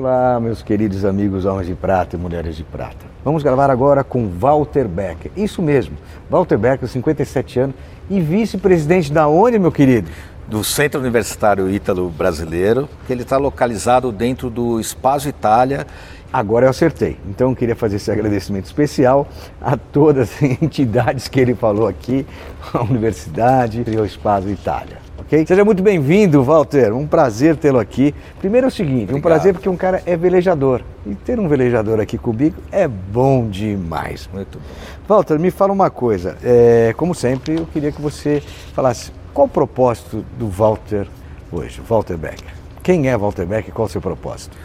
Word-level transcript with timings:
Olá, 0.00 0.40
meus 0.40 0.62
queridos 0.62 1.04
amigos 1.04 1.44
homens 1.44 1.66
de 1.66 1.74
prata 1.74 2.16
e 2.16 2.18
mulheres 2.18 2.56
de 2.56 2.64
prata. 2.64 3.04
Vamos 3.22 3.42
gravar 3.42 3.68
agora 3.68 4.02
com 4.02 4.30
Walter 4.30 4.88
Becker. 4.88 5.30
Isso 5.36 5.60
mesmo, 5.60 5.94
Walter 6.30 6.56
Becker, 6.56 6.88
57 6.88 7.60
anos 7.60 7.76
e 8.08 8.18
vice-presidente 8.18 9.12
da 9.12 9.28
onde, 9.28 9.58
meu 9.58 9.70
querido? 9.70 10.10
do 10.48 10.64
Centro 10.64 11.00
Universitário 11.00 11.70
Ítalo 11.70 12.08
Brasileiro, 12.08 12.88
que 13.06 13.12
ele 13.12 13.22
está 13.22 13.36
localizado 13.36 14.10
dentro 14.10 14.48
do 14.48 14.80
Espaço 14.80 15.28
Itália. 15.28 15.86
Agora 16.32 16.64
eu 16.64 16.70
acertei. 16.70 17.18
Então 17.28 17.50
eu 17.50 17.56
queria 17.56 17.76
fazer 17.76 17.96
esse 17.96 18.10
agradecimento 18.10 18.64
especial 18.64 19.28
a 19.60 19.76
todas 19.76 20.30
as 20.30 20.42
entidades 20.62 21.28
que 21.28 21.38
ele 21.38 21.54
falou 21.54 21.86
aqui, 21.86 22.26
a 22.72 22.82
universidade 22.82 23.84
e 23.86 23.96
o 23.98 24.04
Espaço 24.04 24.48
Itália. 24.48 24.99
Ok? 25.20 25.46
Seja 25.46 25.64
muito 25.64 25.82
bem-vindo, 25.82 26.42
Walter. 26.42 26.92
Um 26.92 27.06
prazer 27.06 27.56
tê-lo 27.56 27.78
aqui. 27.78 28.14
Primeiro 28.38 28.66
é 28.66 28.68
o 28.68 28.70
seguinte, 28.70 29.12
um 29.12 29.16
Obrigado. 29.16 29.22
prazer 29.22 29.52
porque 29.52 29.68
um 29.68 29.76
cara 29.76 30.02
é 30.06 30.16
velejador. 30.16 30.82
E 31.06 31.14
ter 31.14 31.38
um 31.38 31.48
velejador 31.48 32.00
aqui 32.00 32.18
comigo 32.18 32.56
é 32.72 32.88
bom 32.88 33.48
demais. 33.48 34.28
Muito 34.32 34.58
bom. 34.58 34.64
Walter, 35.08 35.38
me 35.38 35.50
fala 35.50 35.72
uma 35.72 35.90
coisa. 35.90 36.36
É, 36.42 36.94
como 36.96 37.14
sempre, 37.14 37.56
eu 37.56 37.66
queria 37.66 37.92
que 37.92 38.00
você 38.00 38.42
falasse 38.74 39.12
qual 39.32 39.46
o 39.46 39.50
propósito 39.50 40.24
do 40.38 40.48
Walter 40.48 41.06
hoje, 41.52 41.80
Walter 41.88 42.16
Becker. 42.16 42.52
Quem 42.82 43.08
é 43.08 43.16
Walter 43.16 43.46
Becker 43.46 43.68
e 43.68 43.72
qual 43.72 43.86
o 43.86 43.90
seu 43.90 44.00
propósito? 44.00 44.56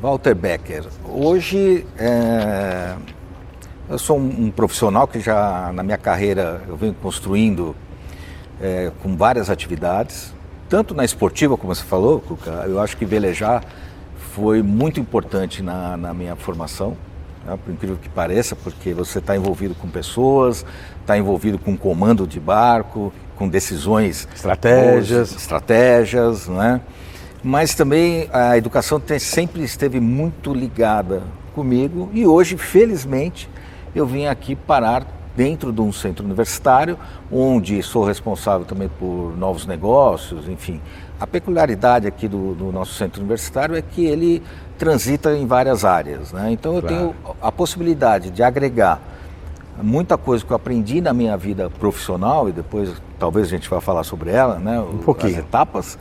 Walter 0.00 0.34
Becker. 0.34 0.84
Hoje 1.08 1.86
é, 1.98 2.94
eu 3.88 3.98
sou 3.98 4.18
um, 4.18 4.46
um 4.46 4.50
profissional 4.50 5.06
que 5.06 5.20
já 5.20 5.70
na 5.74 5.82
minha 5.82 5.98
carreira 5.98 6.62
eu 6.68 6.76
venho 6.76 6.94
construindo 6.94 7.74
é, 8.60 8.90
com 9.02 9.16
várias 9.16 9.48
atividades, 9.50 10.34
tanto 10.68 10.94
na 10.94 11.04
esportiva 11.04 11.56
como 11.56 11.74
você 11.74 11.82
falou, 11.84 12.20
Cuca, 12.20 12.50
eu 12.66 12.80
acho 12.80 12.96
que 12.96 13.04
velejar 13.04 13.64
foi 14.34 14.62
muito 14.62 15.00
importante 15.00 15.62
na, 15.62 15.96
na 15.96 16.14
minha 16.14 16.36
formação. 16.36 16.96
né, 17.46 17.58
por 17.64 17.72
incrível 17.72 17.96
que 18.00 18.08
pareça, 18.08 18.54
porque 18.54 18.92
você 18.94 19.18
está 19.18 19.34
envolvido 19.34 19.74
com 19.74 19.88
pessoas, 19.88 20.64
está 21.00 21.16
envolvido 21.18 21.58
com 21.58 21.76
comando 21.76 22.26
de 22.26 22.38
barco, 22.38 23.12
com 23.36 23.48
decisões, 23.48 24.28
Estratégias. 24.34 25.34
estratégias, 25.34 26.46
não 26.46 26.62
é? 26.62 26.80
Mas 27.42 27.74
também 27.74 28.28
a 28.32 28.56
educação 28.58 29.00
tem- 29.00 29.18
sempre 29.18 29.62
esteve 29.62 29.98
muito 29.98 30.52
ligada 30.52 31.22
comigo 31.54 32.10
e 32.12 32.26
hoje, 32.26 32.56
felizmente, 32.58 33.48
eu 33.94 34.06
vim 34.06 34.26
aqui 34.26 34.54
parar 34.54 35.06
dentro 35.36 35.72
de 35.72 35.80
um 35.80 35.92
centro 35.92 36.24
universitário, 36.24 36.98
onde 37.30 37.82
sou 37.82 38.04
responsável 38.04 38.66
também 38.66 38.88
por 38.88 39.34
novos 39.36 39.66
negócios, 39.66 40.48
enfim. 40.48 40.80
A 41.20 41.26
peculiaridade 41.26 42.06
aqui 42.06 42.26
do, 42.26 42.54
do 42.54 42.72
nosso 42.72 42.94
centro 42.94 43.20
universitário 43.20 43.76
é 43.76 43.82
que 43.82 44.04
ele 44.04 44.42
transita 44.78 45.36
em 45.36 45.46
várias 45.46 45.84
áreas, 45.84 46.32
né? 46.32 46.50
Então 46.50 46.74
eu 46.74 46.80
Claro. 46.80 46.96
tenho 46.96 47.14
a 47.40 47.52
possibilidade 47.52 48.30
de 48.30 48.42
agregar 48.42 49.00
muita 49.82 50.18
coisa 50.18 50.44
que 50.44 50.50
eu 50.50 50.56
aprendi 50.56 51.00
na 51.00 51.12
minha 51.12 51.36
vida 51.36 51.70
profissional 51.70 52.48
e 52.48 52.52
depois 52.52 52.90
talvez 53.18 53.46
a 53.46 53.50
gente 53.50 53.68
vá 53.68 53.80
falar 53.80 54.04
sobre 54.04 54.30
ela, 54.30 54.58
né? 54.58 54.80
Um 54.80 54.98
pouquinho. 54.98 55.32
As 55.32 55.38
etapas. 55.38 55.98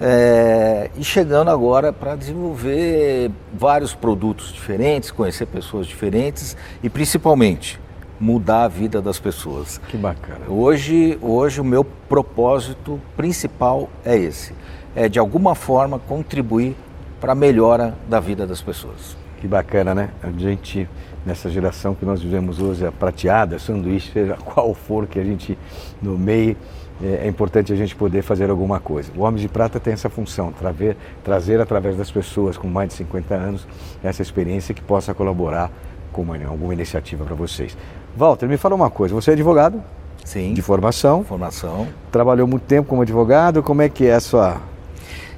É, 0.00 0.90
e 0.96 1.04
chegando 1.04 1.48
agora 1.50 1.92
para 1.92 2.16
desenvolver 2.16 3.30
vários 3.54 3.94
produtos 3.94 4.52
diferentes, 4.52 5.12
conhecer 5.12 5.46
pessoas 5.46 5.86
diferentes 5.86 6.56
e 6.82 6.88
principalmente 6.90 7.78
mudar 8.22 8.62
a 8.62 8.68
vida 8.68 9.02
das 9.02 9.18
pessoas. 9.18 9.78
Que 9.88 9.96
bacana. 9.96 10.46
Hoje, 10.48 11.18
hoje 11.20 11.60
o 11.60 11.64
meu 11.64 11.82
propósito 11.82 13.00
principal 13.16 13.90
é 14.04 14.16
esse, 14.16 14.52
é 14.94 15.08
de 15.08 15.18
alguma 15.18 15.56
forma 15.56 15.98
contribuir 15.98 16.76
para 17.20 17.32
a 17.32 17.34
melhora 17.34 17.94
da 18.08 18.20
vida 18.20 18.46
das 18.46 18.62
pessoas. 18.62 19.16
Que 19.40 19.48
bacana, 19.48 19.92
né? 19.92 20.10
A 20.22 20.30
gente, 20.30 20.88
nessa 21.26 21.50
geração 21.50 21.96
que 21.96 22.04
nós 22.04 22.22
vivemos 22.22 22.60
hoje, 22.60 22.86
a 22.86 22.92
prateada, 22.92 23.58
sanduíche, 23.58 24.12
seja 24.12 24.36
qual 24.44 24.72
for 24.72 25.08
que 25.08 25.18
a 25.18 25.24
gente 25.24 25.58
nomeie, 26.00 26.56
é, 27.02 27.22
é 27.24 27.28
importante 27.28 27.72
a 27.72 27.76
gente 27.76 27.96
poder 27.96 28.22
fazer 28.22 28.48
alguma 28.50 28.78
coisa. 28.78 29.10
O 29.16 29.22
Homem 29.22 29.40
de 29.40 29.48
Prata 29.48 29.80
tem 29.80 29.94
essa 29.94 30.08
função, 30.08 30.52
trazer, 30.52 30.96
trazer 31.24 31.60
através 31.60 31.96
das 31.96 32.08
pessoas 32.08 32.56
com 32.56 32.68
mais 32.68 32.90
de 32.90 32.94
50 32.94 33.34
anos 33.34 33.66
essa 34.00 34.22
experiência 34.22 34.72
que 34.72 34.80
possa 34.80 35.12
colaborar 35.12 35.72
com 36.12 36.22
uma- 36.22 36.36
alguma 36.46 36.72
iniciativa 36.74 37.24
para 37.24 37.34
vocês. 37.34 37.76
Walter, 38.16 38.46
me 38.48 38.56
fala 38.56 38.74
uma 38.74 38.90
coisa, 38.90 39.14
você 39.14 39.30
é 39.30 39.34
advogado 39.34 39.82
Sim, 40.24 40.52
de 40.54 40.62
formação, 40.62 41.24
formação. 41.24 41.88
trabalhou 42.10 42.46
muito 42.46 42.62
tempo 42.62 42.88
como 42.88 43.02
advogado, 43.02 43.62
como 43.62 43.82
é 43.82 43.88
que 43.88 44.06
é 44.06 44.14
a 44.14 44.20
sua, 44.20 44.58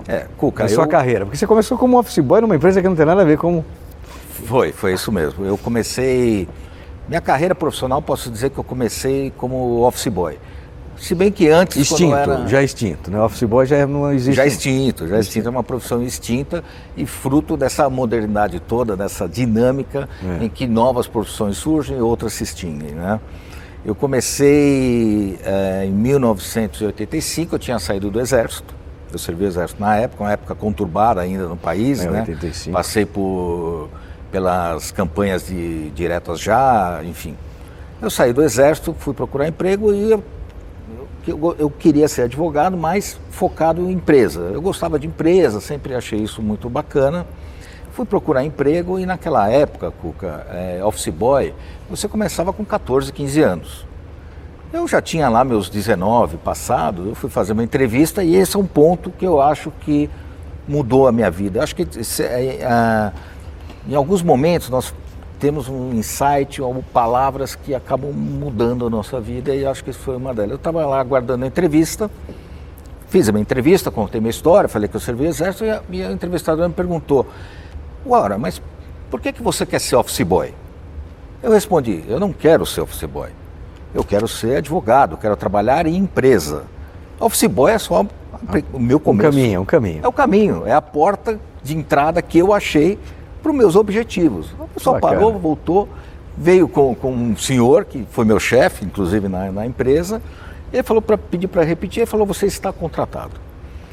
É, 0.06 0.26
Cuca, 0.36 0.64
a 0.64 0.68
sua 0.68 0.84
eu- 0.84 0.88
carreira? 0.88 1.24
Porque 1.24 1.36
você 1.38 1.46
começou 1.46 1.78
como 1.78 1.98
office 1.98 2.18
boy 2.18 2.40
numa 2.40 2.56
empresa 2.56 2.82
que 2.82 2.88
não 2.88 2.96
tem 2.96 3.06
nada 3.06 3.22
a 3.22 3.24
ver 3.24 3.38
com... 3.38 3.62
Foi, 4.46 4.72
foi 4.72 4.92
isso 4.92 5.10
mesmo. 5.10 5.44
Eu 5.46 5.56
comecei. 5.56 6.46
Minha 7.08 7.20
carreira 7.20 7.54
profissional, 7.54 8.02
posso 8.02 8.30
dizer 8.30 8.50
que 8.50 8.58
eu 8.58 8.64
comecei 8.64 9.32
como 9.38 9.80
office 9.86 10.08
boy. 10.08 10.38
Se 10.98 11.14
bem 11.14 11.30
que 11.30 11.48
antes. 11.48 11.76
Extinto, 11.76 12.14
era... 12.14 12.46
já 12.46 12.62
extinto, 12.62 13.10
né? 13.10 13.20
Office 13.20 13.42
boy 13.44 13.66
já 13.66 13.86
não 13.86 14.12
existe. 14.12 14.36
Já 14.36 14.46
extinto, 14.46 15.06
já 15.08 15.18
extinto, 15.18 15.48
é 15.48 15.50
uma 15.50 15.62
profissão 15.62 16.02
extinta 16.02 16.62
e 16.96 17.04
fruto 17.06 17.56
dessa 17.56 17.88
modernidade 17.90 18.60
toda, 18.60 18.96
dessa 18.96 19.28
dinâmica 19.28 20.08
É. 20.40 20.44
em 20.44 20.48
que 20.48 20.66
novas 20.66 21.06
profissões 21.06 21.56
surgem 21.56 21.98
e 21.98 22.00
outras 22.00 22.32
se 22.34 22.44
extinguem. 22.44 22.92
Né? 22.92 23.20
Eu 23.84 23.94
comecei 23.94 25.38
eh, 25.44 25.84
em 25.86 25.92
1985, 25.92 27.54
eu 27.54 27.58
tinha 27.58 27.78
saído 27.78 28.10
do 28.10 28.18
Exército, 28.18 28.74
eu 29.12 29.18
servi 29.18 29.44
o 29.44 29.46
Exército 29.46 29.80
na 29.80 29.96
época, 29.96 30.24
uma 30.24 30.32
época 30.32 30.54
conturbada 30.54 31.20
ainda 31.20 31.46
no 31.46 31.56
país. 31.56 32.00
É, 32.00 32.10
né? 32.10 32.20
85. 32.20 32.72
Passei 32.72 33.04
por, 33.04 33.90
pelas 34.32 34.90
campanhas 34.90 35.46
de 35.46 35.90
diretas 35.90 36.40
já, 36.40 37.00
enfim. 37.04 37.36
Eu 38.00 38.10
saí 38.10 38.32
do 38.32 38.42
Exército, 38.42 38.94
fui 38.98 39.14
procurar 39.14 39.46
emprego 39.48 39.92
e 39.92 40.18
eu 41.26 41.56
eu, 41.58 41.70
queria 41.70 42.08
ser 42.08 42.22
advogado, 42.22 42.76
mas 42.76 43.18
focado 43.30 43.82
em 43.82 43.92
empresa. 43.92 44.40
Eu 44.52 44.60
gostava 44.60 44.98
de 44.98 45.06
empresa, 45.06 45.60
sempre 45.60 45.94
achei 45.94 46.18
isso 46.18 46.42
muito 46.42 46.68
bacana. 46.68 47.26
Fui 47.92 48.04
procurar 48.04 48.44
emprego 48.44 48.98
e 48.98 49.06
naquela 49.06 49.48
época, 49.48 49.90
Cuca, 49.90 50.46
é, 50.50 50.84
office 50.84 51.08
boy, 51.08 51.54
você 51.88 52.08
começava 52.08 52.52
com 52.52 52.64
14, 52.64 53.12
15 53.12 53.40
anos. 53.40 53.86
Eu 54.72 54.88
já 54.88 55.00
tinha 55.00 55.28
lá 55.28 55.44
meus 55.44 55.70
19 55.70 56.36
passado, 56.38 57.08
eu 57.10 57.14
fui 57.14 57.30
fazer 57.30 57.52
uma 57.52 57.62
entrevista 57.62 58.24
e 58.24 58.34
esse 58.34 58.56
é 58.56 58.58
um 58.58 58.66
ponto 58.66 59.10
que 59.10 59.24
eu 59.24 59.40
acho 59.40 59.70
que 59.82 60.10
mudou 60.66 61.06
a 61.06 61.12
minha 61.12 61.30
vida. 61.30 61.60
Eu 61.60 61.62
acho 61.62 61.76
que 61.76 61.86
é, 62.22 62.66
ah, 62.66 63.12
em 63.88 63.94
alguns 63.94 64.22
momentos 64.22 64.68
nós 64.68 64.92
temos 65.38 65.68
um 65.68 65.92
insight 65.92 66.60
ou 66.62 66.82
palavras 66.92 67.54
que 67.54 67.74
acabam 67.74 68.12
mudando 68.12 68.86
a 68.86 68.90
nossa 68.90 69.20
vida 69.20 69.54
e 69.54 69.66
acho 69.66 69.82
que 69.84 69.90
isso 69.90 69.98
foi 70.00 70.16
uma 70.16 70.32
delas. 70.34 70.50
Eu 70.52 70.56
estava 70.56 70.84
lá 70.86 71.00
aguardando 71.00 71.44
a 71.44 71.48
entrevista, 71.48 72.10
fiz 73.08 73.28
a 73.28 73.32
minha 73.32 73.42
entrevista, 73.42 73.90
contei 73.90 74.20
minha 74.20 74.30
história, 74.30 74.68
falei 74.68 74.88
que 74.88 74.96
eu 74.96 75.00
servi 75.00 75.24
o 75.24 75.28
exército 75.28 75.64
e 75.64 75.70
a 75.70 75.82
minha 75.88 76.10
entrevistadora 76.10 76.68
me 76.68 76.74
perguntou, 76.74 77.26
Ora, 78.06 78.36
mas 78.36 78.60
por 79.10 79.20
que, 79.20 79.32
que 79.32 79.42
você 79.42 79.64
quer 79.64 79.80
ser 79.80 79.96
office 79.96 80.20
boy? 80.22 80.52
Eu 81.42 81.52
respondi, 81.52 82.04
eu 82.06 82.20
não 82.20 82.32
quero 82.32 82.66
ser 82.66 82.82
office 82.82 83.04
boy. 83.04 83.30
Eu 83.94 84.02
quero 84.04 84.26
ser 84.26 84.56
advogado, 84.56 85.16
quero 85.16 85.36
trabalhar 85.36 85.86
em 85.86 85.96
empresa. 85.96 86.64
Office 87.20 87.46
boy 87.46 87.72
é 87.72 87.78
só 87.78 88.04
o 88.72 88.78
meu 88.78 88.96
Um 88.98 89.00
começo. 89.00 89.30
caminho, 89.30 89.60
um 89.60 89.64
caminho. 89.64 90.00
É 90.02 90.08
o 90.08 90.12
caminho, 90.12 90.62
é 90.66 90.72
a 90.72 90.82
porta 90.82 91.38
de 91.62 91.76
entrada 91.76 92.20
que 92.20 92.38
eu 92.38 92.52
achei 92.52 92.98
para 93.44 93.52
os 93.52 93.56
meus 93.58 93.76
objetivos. 93.76 94.52
O 94.58 94.66
pessoal 94.68 94.98
Bacana. 94.98 95.20
parou, 95.20 95.38
voltou, 95.38 95.88
veio 96.36 96.66
com, 96.66 96.94
com 96.94 97.12
um 97.12 97.36
senhor, 97.36 97.84
que 97.84 98.06
foi 98.10 98.24
meu 98.24 98.40
chefe, 98.40 98.86
inclusive, 98.86 99.28
na, 99.28 99.52
na 99.52 99.66
empresa. 99.66 100.22
Ele 100.72 100.82
falou 100.82 101.02
para 101.02 101.18
pedir 101.18 101.46
para 101.46 101.62
repetir, 101.62 102.00
ele 102.00 102.06
falou, 102.06 102.26
você 102.26 102.46
está 102.46 102.72
contratado. 102.72 103.32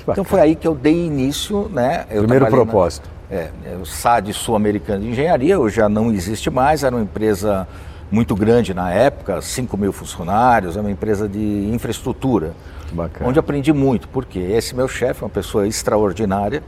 Então 0.07 0.23
foi 0.23 0.39
aí 0.39 0.55
que 0.55 0.65
eu 0.67 0.73
dei 0.73 1.05
início, 1.05 1.69
né? 1.69 2.05
Eu 2.09 2.21
Primeiro 2.23 2.45
trabalhei 2.45 2.49
na- 2.65 2.71
propósito. 2.71 3.09
é, 3.29 3.49
é, 3.65 3.75
o 3.79 3.85
SAD 3.85 4.33
Sul-Americano 4.33 5.01
de 5.03 5.09
Engenharia, 5.09 5.59
hoje 5.59 5.75
já 5.75 5.87
não 5.89 6.11
existe 6.11 6.49
mais, 6.49 6.83
era 6.83 6.95
uma 6.95 7.03
empresa 7.03 7.67
muito 8.09 8.33
grande 8.35 8.73
na 8.73 8.91
época, 8.91 9.41
5 9.41 9.77
mil 9.77 9.91
funcionários, 9.93 10.75
é 10.75 10.81
uma 10.81 10.89
empresa 10.91 11.27
de 11.29 11.69
infraestrutura, 11.71 12.53
bacana. 12.91 13.29
onde 13.29 13.37
aprendi 13.37 13.71
muito, 13.71 14.07
porque 14.07 14.39
esse 14.39 14.75
meu 14.75 14.87
chefe 14.87 15.21
é 15.21 15.25
uma 15.25 15.29
pessoa 15.29 15.67
extraordinária, 15.67 16.63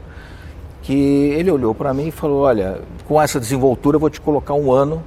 que 0.84 0.92
ele 0.92 1.50
olhou 1.50 1.74
para 1.74 1.92
mim 1.94 2.08
e 2.08 2.10
falou, 2.10 2.42
olha, 2.42 2.82
com 3.08 3.20
essa 3.20 3.40
desenvoltura 3.40 3.96
eu 3.96 4.00
vou 4.00 4.10
te 4.10 4.20
colocar 4.20 4.52
um 4.52 4.70
ano 4.70 5.02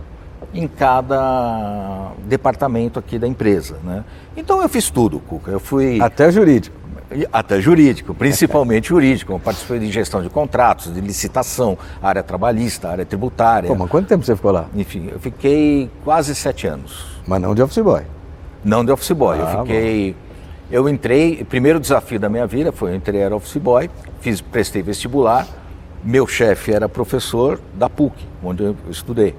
em 0.51 0.67
cada 0.67 2.11
departamento 2.25 2.97
aqui 2.97 3.19
da 3.19 3.27
empresa, 3.27 3.77
né? 3.83 4.03
Então 4.35 4.61
eu 4.61 4.67
fiz 4.67 4.89
tudo, 4.89 5.19
Cuca, 5.19 5.51
eu 5.51 5.59
fui... 5.59 6.01
Até 6.01 6.31
jurídico. 6.31 6.75
Até 7.31 7.61
jurídico, 7.61 8.13
principalmente 8.15 8.89
jurídico. 8.89 9.33
Eu 9.33 9.39
participei 9.39 9.77
de 9.79 9.91
gestão 9.91 10.21
de 10.21 10.29
contratos, 10.29 10.91
de 10.91 10.99
licitação, 10.99 11.77
área 12.01 12.23
trabalhista, 12.23 12.89
área 12.89 13.05
tributária. 13.05 13.69
Pô, 13.69 13.75
mas 13.75 13.89
quanto 13.89 14.07
tempo 14.07 14.25
você 14.25 14.35
ficou 14.35 14.51
lá? 14.51 14.65
Enfim, 14.75 15.09
eu 15.11 15.19
fiquei 15.19 15.91
quase 16.03 16.33
sete 16.33 16.65
anos. 16.65 17.05
Mas 17.27 17.39
não 17.39 17.53
de 17.53 17.61
office 17.61 17.83
boy. 17.83 18.01
Não 18.65 18.83
de 18.83 18.91
office 18.91 19.11
boy. 19.11 19.37
Ah, 19.39 19.53
eu 19.53 19.59
fiquei. 19.59 20.15
Eu 20.69 20.89
entrei, 20.89 21.39
o 21.41 21.45
primeiro 21.45 21.79
desafio 21.79 22.19
da 22.19 22.27
minha 22.27 22.47
vida 22.47 22.71
foi: 22.71 22.91
eu 22.91 22.95
entrei, 22.95 23.21
era 23.21 23.33
office 23.33 23.57
boy, 23.57 23.89
fiz, 24.19 24.41
prestei 24.41 24.81
vestibular. 24.81 25.47
Meu 26.03 26.25
chefe 26.27 26.71
era 26.73 26.87
professor 26.87 27.59
da 27.73 27.89
PUC, 27.89 28.13
onde 28.43 28.63
eu 28.63 28.75
estudei. 28.89 29.35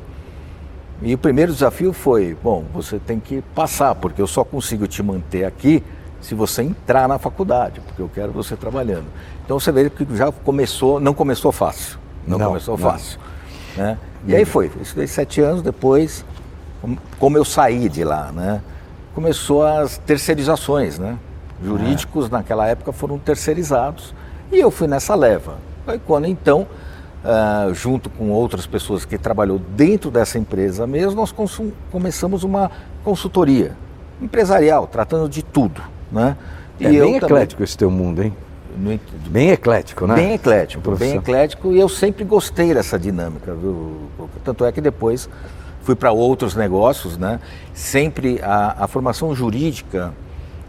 E 1.00 1.14
o 1.14 1.18
primeiro 1.18 1.52
desafio 1.52 1.92
foi: 1.92 2.36
bom, 2.42 2.64
você 2.72 2.98
tem 2.98 3.20
que 3.20 3.42
passar, 3.54 3.94
porque 3.94 4.20
eu 4.20 4.26
só 4.26 4.44
consigo 4.44 4.86
te 4.86 5.02
manter 5.02 5.44
aqui 5.44 5.82
se 6.20 6.34
você 6.34 6.62
entrar 6.62 7.06
na 7.08 7.18
faculdade, 7.18 7.80
porque 7.80 8.02
eu 8.02 8.10
quero 8.12 8.32
você 8.32 8.56
trabalhando. 8.56 9.06
Então 9.44 9.58
você 9.58 9.70
vê 9.70 9.88
que 9.88 10.04
já 10.16 10.32
começou, 10.32 10.98
não 10.98 11.14
começou 11.14 11.52
fácil. 11.52 11.98
Não, 12.26 12.36
Não, 12.38 12.46
começou 12.48 12.76
não. 12.76 12.90
fácil. 12.90 13.18
né? 13.76 13.96
E 14.26 14.34
aí 14.34 14.44
foi, 14.44 14.66
eu 14.74 14.82
estudei 14.82 15.06
sete 15.06 15.40
anos 15.40 15.62
depois, 15.62 16.24
como- 17.20 17.38
eu 17.38 17.44
saí 17.44 17.88
de 17.88 18.02
lá, 18.02 18.32
né? 18.32 18.60
Começou 19.14 19.64
as 19.64 19.96
terceirizações, 19.98 20.98
né? 20.98 21.16
Jurídicos 21.64 22.28
naquela 22.28 22.66
época 22.66 22.92
foram 22.92 23.18
terceirizados 23.18 24.12
e 24.50 24.58
eu 24.58 24.70
fui 24.72 24.88
nessa 24.88 25.14
leva. 25.14 25.54
Quando 26.06 26.26
então, 26.26 26.66
ah, 27.24 27.70
junto 27.72 28.10
com 28.10 28.30
outras 28.30 28.66
pessoas 28.66 29.04
que 29.04 29.16
trabalhou 29.16 29.58
dentro 29.58 30.10
dessa 30.10 30.38
empresa 30.38 30.86
mesmo, 30.86 31.14
nós 31.14 31.34
começamos 31.90 32.44
uma 32.44 32.70
consultoria 33.04 33.76
empresarial, 34.20 34.86
tratando 34.86 35.28
de 35.28 35.42
tudo, 35.42 35.80
né? 36.10 36.36
É 36.80 36.86
eu 36.86 36.90
bem 36.90 37.00
também- 37.00 37.16
eclético 37.16 37.62
esse 37.62 37.76
teu 37.76 37.90
mundo, 37.90 38.22
hein? 38.22 38.34
Bem 39.28 39.50
eclético, 39.50 40.06
né? 40.06 40.14
Bem 40.14 40.34
eclético, 40.34 40.90
bem 40.96 41.16
eclético 41.16 41.72
e 41.72 41.80
eu 41.80 41.88
sempre 41.88 42.24
gostei 42.24 42.72
dessa 42.72 42.98
dinâmica, 42.98 43.52
viu? 43.54 44.08
Tanto 44.44 44.64
é 44.64 44.70
que 44.70 44.80
depois 44.80 45.28
fui 45.82 45.96
para 45.96 46.12
outros 46.12 46.54
negócios, 46.54 47.16
né? 47.16 47.40
Sempre 47.74 48.40
a, 48.42 48.84
a 48.84 48.86
formação 48.86 49.34
jurídica 49.34 50.12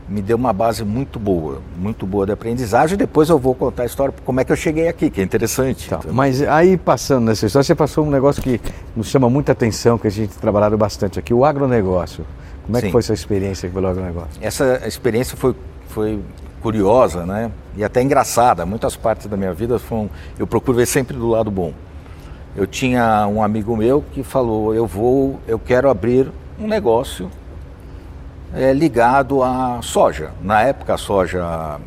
me 0.09 0.21
deu 0.21 0.35
uma 0.35 0.51
base 0.51 0.83
muito 0.83 1.19
boa, 1.19 1.61
muito 1.77 2.05
boa 2.05 2.25
de 2.25 2.31
aprendizagem. 2.31 2.97
Depois 2.97 3.29
eu 3.29 3.37
vou 3.37 3.53
contar 3.53 3.83
a 3.83 3.85
história 3.85 4.13
como 4.25 4.39
é 4.39 4.43
que 4.43 4.51
eu 4.51 4.55
cheguei 4.55 4.87
aqui, 4.87 5.09
que 5.09 5.21
é 5.21 5.23
interessante. 5.23 5.87
Tá, 5.87 5.99
Mas 6.11 6.41
aí 6.41 6.77
passando 6.77 7.25
nessa 7.25 7.45
história, 7.45 7.63
você 7.63 7.75
passou 7.75 8.05
um 8.05 8.09
negócio 8.09 8.41
que 8.41 8.59
nos 8.95 9.07
chama 9.07 9.29
muita 9.29 9.51
atenção, 9.51 9.97
que 9.97 10.07
a 10.07 10.11
gente 10.11 10.29
tem 10.29 10.39
trabalhado 10.39 10.75
bastante 10.77 11.19
aqui, 11.19 11.33
o 11.33 11.45
agronegócio. 11.45 12.25
Como 12.65 12.77
é 12.77 12.81
que 12.81 12.87
Sim. 12.87 12.91
foi 12.91 12.99
essa 12.99 13.13
experiência 13.13 13.69
pelo 13.69 13.87
agronegócio? 13.87 14.41
Essa 14.41 14.81
experiência 14.87 15.37
foi, 15.37 15.55
foi 15.87 16.19
curiosa, 16.61 17.25
né? 17.25 17.51
E 17.77 17.83
até 17.83 18.01
engraçada. 18.01 18.65
Muitas 18.65 18.95
partes 18.95 19.27
da 19.27 19.37
minha 19.37 19.53
vida 19.53 19.77
foram. 19.77 20.09
Eu 20.37 20.47
procuro 20.47 20.77
ver 20.77 20.85
sempre 20.87 21.15
do 21.15 21.27
lado 21.27 21.51
bom. 21.51 21.73
Eu 22.55 22.65
tinha 22.65 23.27
um 23.27 23.43
amigo 23.43 23.75
meu 23.77 24.03
que 24.11 24.23
falou: 24.23 24.73
eu 24.73 24.85
vou, 24.85 25.39
eu 25.47 25.59
quero 25.59 25.89
abrir 25.89 26.31
um 26.59 26.67
negócio 26.67 27.29
eh, 28.53 28.73
ligado 28.73 29.43
à 29.43 29.79
soja. 29.81 30.31
Na 30.41 30.61
época 30.61 30.93
a 30.93 30.97
soja 30.97 31.79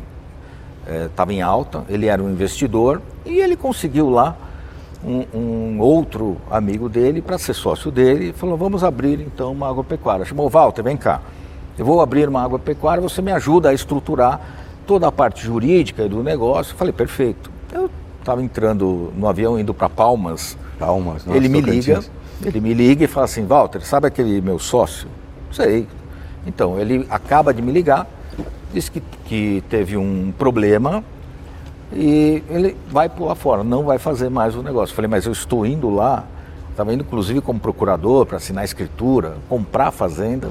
estava 1.05 1.31
em 1.31 1.41
alta, 1.41 1.83
ele 1.87 2.07
era 2.07 2.21
um 2.21 2.29
investidor 2.29 3.01
e 3.25 3.39
ele 3.39 3.55
conseguiu 3.55 4.09
lá 4.09 4.35
um, 5.03 5.25
um 5.33 5.79
outro 5.79 6.37
amigo 6.49 6.87
dele 6.87 7.21
para 7.21 7.37
ser 7.37 7.53
sócio 7.53 7.91
dele 7.91 8.29
e 8.29 8.33
falou: 8.33 8.57
vamos 8.57 8.83
abrir 8.83 9.19
então 9.19 9.51
uma 9.51 9.69
agropecuária. 9.69 10.25
Chamou 10.25 10.49
Walter, 10.49 10.83
vem 10.83 10.97
cá. 10.97 11.21
Eu 11.77 11.85
vou 11.85 12.01
abrir 12.01 12.29
uma 12.29 12.43
agropecuária, 12.43 13.01
você 13.01 13.21
me 13.21 13.31
ajuda 13.31 13.69
a 13.69 13.73
estruturar 13.73 14.39
toda 14.85 15.07
a 15.07 15.11
parte 15.11 15.43
jurídica 15.43 16.07
do 16.07 16.21
negócio. 16.21 16.73
Eu 16.73 16.77
falei, 16.77 16.93
perfeito. 16.93 17.51
Eu 17.71 17.89
estava 18.19 18.43
entrando 18.43 19.11
no 19.15 19.27
avião 19.27 19.59
indo 19.59 19.73
para 19.73 19.89
Palmas. 19.89 20.57
Palmas, 20.77 21.25
nossa, 21.25 21.37
ele 21.37 21.49
me 21.49 21.61
liga, 21.61 22.03
ele 22.45 22.59
me 22.59 22.73
liga 22.73 23.05
e 23.05 23.07
fala 23.07 23.25
assim, 23.25 23.45
Walter, 23.45 23.81
sabe 23.81 24.07
aquele 24.07 24.39
meu 24.41 24.59
sócio? 24.59 25.07
Sei. 25.51 25.87
Então, 26.45 26.79
ele 26.79 27.05
acaba 27.09 27.53
de 27.53 27.61
me 27.61 27.71
ligar, 27.71 28.07
disse 28.73 28.91
que, 28.91 29.01
que 29.25 29.63
teve 29.69 29.95
um 29.95 30.33
problema 30.37 31.03
e 31.91 32.43
ele 32.49 32.75
vai 32.89 33.07
pular 33.07 33.35
fora, 33.35 33.63
não 33.63 33.83
vai 33.83 33.97
fazer 33.97 34.29
mais 34.29 34.55
o 34.55 34.63
negócio. 34.63 34.95
Falei, 34.95 35.09
mas 35.09 35.25
eu 35.25 35.31
estou 35.31 35.65
indo 35.65 35.89
lá, 35.89 36.25
estava 36.69 36.93
indo 36.93 37.03
inclusive 37.03 37.39
como 37.39 37.59
procurador 37.59 38.25
para 38.25 38.37
assinar 38.37 38.65
escritura, 38.65 39.37
comprar 39.47 39.87
a 39.87 39.91
fazenda, 39.91 40.49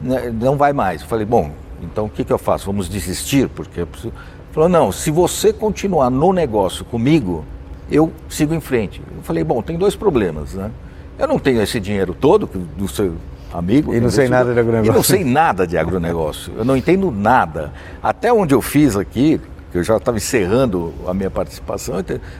né, 0.00 0.30
não 0.30 0.56
vai 0.56 0.72
mais. 0.72 1.02
Falei, 1.02 1.26
bom, 1.26 1.52
então 1.82 2.06
o 2.06 2.08
que, 2.08 2.24
que 2.24 2.32
eu 2.32 2.38
faço? 2.38 2.66
Vamos 2.66 2.88
desistir? 2.88 3.48
Porque 3.48 3.82
eu 3.82 3.86
preciso... 3.86 4.12
Falou, 4.52 4.68
não, 4.68 4.90
se 4.90 5.10
você 5.10 5.52
continuar 5.52 6.10
no 6.10 6.32
negócio 6.32 6.84
comigo, 6.84 7.44
eu 7.90 8.10
sigo 8.28 8.54
em 8.54 8.60
frente. 8.60 9.02
Eu 9.16 9.22
falei, 9.22 9.44
bom, 9.44 9.62
tem 9.62 9.76
dois 9.76 9.94
problemas, 9.94 10.54
né? 10.54 10.70
Eu 11.18 11.28
não 11.28 11.38
tenho 11.38 11.60
esse 11.60 11.78
dinheiro 11.78 12.14
todo 12.14 12.46
do 12.46 12.88
seu 12.88 13.14
amigo. 13.52 13.94
E 13.94 14.00
não 14.00 14.10
sei 14.10 14.28
nada 14.28 14.52
de 14.52 14.60
agronegócio. 14.60 14.92
E 14.92 14.94
não 14.94 15.02
sei 15.02 15.24
nada 15.24 15.66
de 15.66 15.78
agronegócio. 15.78 16.52
Eu 16.56 16.64
não 16.64 16.76
entendo 16.76 17.10
nada. 17.10 17.72
Até 18.02 18.32
onde 18.32 18.54
eu 18.54 18.62
fiz 18.62 18.96
aqui, 18.96 19.40
que 19.70 19.78
eu 19.78 19.82
já 19.82 19.96
estava 19.96 20.16
encerrando 20.16 20.92
a 21.06 21.14
minha 21.14 21.30
participação, 21.30 21.96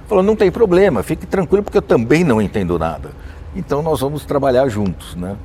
falou, 0.06 0.22
não 0.22 0.36
tem 0.36 0.50
problema, 0.50 1.02
fique 1.02 1.26
tranquilo, 1.26 1.62
porque 1.62 1.78
eu 1.78 1.82
também 1.82 2.24
não 2.24 2.40
entendo 2.40 2.78
nada. 2.78 3.10
Então 3.54 3.82
nós 3.82 4.00
vamos 4.00 4.24
trabalhar 4.24 4.68
juntos, 4.68 5.14
né? 5.14 5.36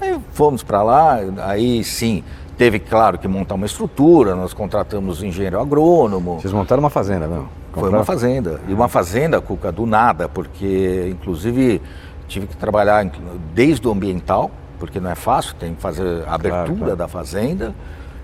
Aí 0.00 0.18
fomos 0.32 0.62
para 0.62 0.82
lá, 0.82 1.18
aí 1.44 1.84
sim, 1.84 2.24
teve, 2.56 2.78
claro, 2.78 3.18
que 3.18 3.28
montar 3.28 3.54
uma 3.54 3.66
estrutura, 3.66 4.34
nós 4.34 4.52
contratamos 4.52 5.22
engenheiro 5.22 5.60
agrônomo. 5.60 6.40
Vocês 6.40 6.52
montaram 6.52 6.80
uma 6.80 6.90
fazenda, 6.90 7.26
não? 7.26 7.48
Foi 7.72 7.88
uma 7.88 8.04
fazenda. 8.04 8.60
E 8.68 8.74
uma 8.74 8.88
fazenda, 8.88 9.40
Cuca, 9.40 9.72
do 9.72 9.86
nada, 9.86 10.28
porque 10.28 11.08
inclusive 11.10 11.80
tive 12.28 12.46
que 12.46 12.56
trabalhar 12.56 13.10
desde 13.54 13.86
o 13.86 13.92
ambiental, 13.92 14.50
porque 14.82 14.98
não 14.98 15.10
é 15.12 15.14
fácil, 15.14 15.54
tem 15.54 15.76
que 15.76 15.80
fazer 15.80 16.24
a 16.26 16.34
abertura 16.34 16.76
claro. 16.76 16.96
da 16.96 17.06
fazenda, 17.06 17.72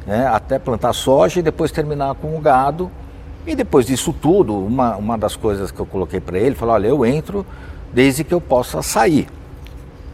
né, 0.04 0.26
até 0.26 0.58
plantar 0.58 0.92
soja 0.92 1.38
e 1.38 1.42
depois 1.42 1.70
terminar 1.70 2.16
com 2.16 2.36
o 2.36 2.40
gado. 2.40 2.90
E 3.46 3.54
depois 3.54 3.86
disso 3.86 4.12
tudo, 4.12 4.58
uma, 4.58 4.96
uma 4.96 5.16
das 5.16 5.36
coisas 5.36 5.70
que 5.70 5.78
eu 5.78 5.86
coloquei 5.86 6.18
para 6.18 6.36
ele, 6.36 6.56
falou, 6.56 6.74
olha, 6.74 6.88
eu 6.88 7.06
entro 7.06 7.46
desde 7.92 8.24
que 8.24 8.34
eu 8.34 8.40
possa 8.40 8.82
sair. 8.82 9.28